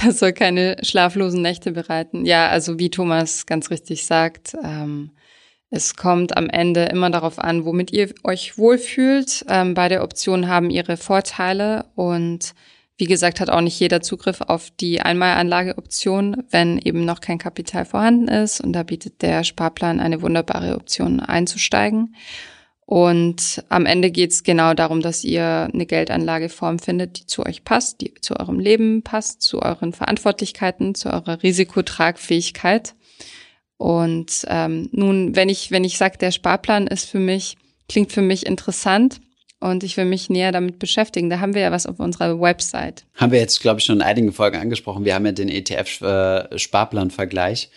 Das 0.05 0.21
soll 0.21 0.33
keine 0.33 0.77
schlaflosen 0.83 1.43
Nächte 1.43 1.73
bereiten. 1.73 2.25
Ja, 2.25 2.49
also 2.49 2.79
wie 2.79 2.91
Thomas 2.91 3.47
ganz 3.47 3.71
richtig 3.71 4.07
sagt, 4.07 4.57
ähm, 4.63 5.11
es 5.71 5.97
kommt 5.97 6.37
am 6.37 6.49
Ende 6.49 6.85
immer 6.85 7.11
darauf 7.11 7.39
an, 7.39 7.65
womit 7.65 7.93
ihr 7.93 8.13
euch 8.25 8.57
wohlfühlt. 8.57 9.45
Ähm, 9.49 9.75
beide 9.75 10.03
Optionen 10.03 10.49
haben 10.49 10.71
ihre 10.71 10.97
Vorteile 10.97 11.87
und 11.95 12.55
wie 12.99 13.07
gesagt, 13.07 13.41
hat 13.41 13.51
auch 13.51 13.61
nicht 13.61 13.79
jeder 13.79 14.01
Zugriff 14.01 14.41
auf 14.41 14.71
die 14.71 15.03
Einmalanlageoption, 15.03 16.45
wenn 16.51 16.79
eben 16.79 17.05
noch 17.05 17.21
kein 17.21 17.37
Kapital 17.37 17.85
vorhanden 17.85 18.29
ist. 18.29 18.63
Und 18.63 18.73
da 18.73 18.85
bietet 18.85 19.21
der 19.21 19.45
Sparplan 19.45 20.01
eine 20.01 20.23
wunderbare 20.23 20.77
Option 20.77 21.21
einzusteigen. 21.21 22.15
Und 22.87 23.65
am 23.69 23.85
Ende 23.85 24.11
geht 24.11 24.31
es 24.31 24.45
genau 24.45 24.73
darum, 24.73 25.03
dass 25.03 25.25
ihr 25.25 25.69
eine 25.75 25.85
Geldanlageform 25.85 26.79
findet, 26.79 27.19
die 27.19 27.27
zu 27.27 27.45
euch 27.45 27.65
passt, 27.65 28.01
die 28.01 28.15
zu 28.15 28.39
eurem 28.39 28.61
Leben 28.61 29.03
passt, 29.03 29.43
zu 29.43 29.61
euren 29.61 29.93
Verantwortlichkeiten, 29.93 30.95
zu 30.95 31.13
eurer 31.13 31.43
Risikotragfähigkeit. 31.43 32.95
Und 33.79 34.45
ähm, 34.49 34.89
nun, 34.93 35.37
wenn 35.37 35.49
ich 35.49 35.71
wenn 35.71 35.85
ich 35.85 35.99
sage, 35.99 36.19
der 36.19 36.31
Sparplan 36.31 36.87
ist 36.87 37.09
für 37.09 37.19
mich 37.19 37.57
klingt 37.89 38.11
für 38.11 38.23
mich 38.23 38.47
interessant, 38.47 39.21
und 39.59 39.83
ich 39.85 39.97
will 39.97 40.05
mich 40.05 40.29
näher 40.29 40.53
damit 40.53 40.79
beschäftigen. 40.79 41.31
Da 41.31 41.41
haben 41.41 41.55
wir 41.55 41.63
ja 41.63 41.73
was 41.73 41.87
auf 41.87 41.99
unserer 41.99 42.39
Website. 42.41 43.07
Haben 43.15 43.33
wir 43.33 43.39
jetzt, 43.39 43.61
glaube 43.61 43.81
ich, 43.81 43.87
schon 43.87 43.97
in 43.97 44.03
einigen 44.03 44.33
Folgen 44.33 44.59
angesprochen. 44.59 45.07
Wir 45.07 45.15
haben 45.15 45.25
ja 45.25 45.33
den 45.33 45.49
ETF-Sparplan-Vergleich, 45.49 47.71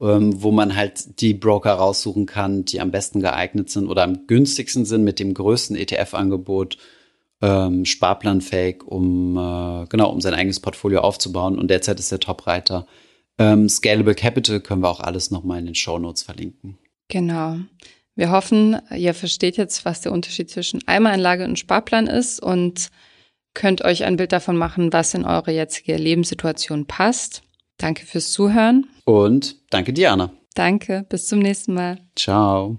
ähm, 0.00 0.42
wo 0.42 0.50
man 0.50 0.74
halt 0.74 1.20
die 1.20 1.34
Broker 1.34 1.74
raussuchen 1.74 2.26
kann, 2.26 2.64
die 2.64 2.80
am 2.80 2.90
besten 2.90 3.20
geeignet 3.20 3.70
sind 3.70 3.86
oder 3.86 4.02
am 4.02 4.26
günstigsten 4.26 4.84
sind 4.84 5.04
mit 5.04 5.20
dem 5.20 5.34
größten 5.34 5.76
ETF-Angebot. 5.76 6.78
Ähm, 7.42 7.86
sparplanfähig, 7.86 8.82
um 8.84 9.38
äh, 9.38 9.86
genau 9.86 10.10
um 10.10 10.20
sein 10.20 10.34
eigenes 10.34 10.60
Portfolio 10.60 11.00
aufzubauen. 11.00 11.58
Und 11.58 11.70
derzeit 11.70 11.98
ist 11.98 12.12
der 12.12 12.20
Top-Reiter. 12.20 12.86
Ähm, 13.40 13.70
Scalable 13.70 14.14
Capital 14.14 14.60
können 14.60 14.82
wir 14.82 14.90
auch 14.90 15.00
alles 15.00 15.30
nochmal 15.30 15.58
in 15.58 15.66
den 15.66 15.74
Show 15.74 15.98
Notes 15.98 16.22
verlinken. 16.22 16.78
Genau. 17.08 17.56
Wir 18.14 18.30
hoffen, 18.30 18.76
ihr 18.94 19.14
versteht 19.14 19.56
jetzt, 19.56 19.86
was 19.86 20.02
der 20.02 20.12
Unterschied 20.12 20.50
zwischen 20.50 20.86
Eimeranlage 20.86 21.44
und 21.44 21.58
Sparplan 21.58 22.06
ist 22.06 22.40
und 22.42 22.90
könnt 23.54 23.82
euch 23.82 24.04
ein 24.04 24.16
Bild 24.16 24.32
davon 24.32 24.58
machen, 24.58 24.92
was 24.92 25.14
in 25.14 25.24
eure 25.24 25.52
jetzige 25.52 25.96
Lebenssituation 25.96 26.86
passt. 26.86 27.42
Danke 27.78 28.04
fürs 28.04 28.30
Zuhören. 28.30 28.86
Und 29.06 29.56
danke, 29.70 29.94
Diana. 29.94 30.34
Danke, 30.54 31.06
bis 31.08 31.26
zum 31.26 31.38
nächsten 31.38 31.72
Mal. 31.72 31.98
Ciao. 32.14 32.78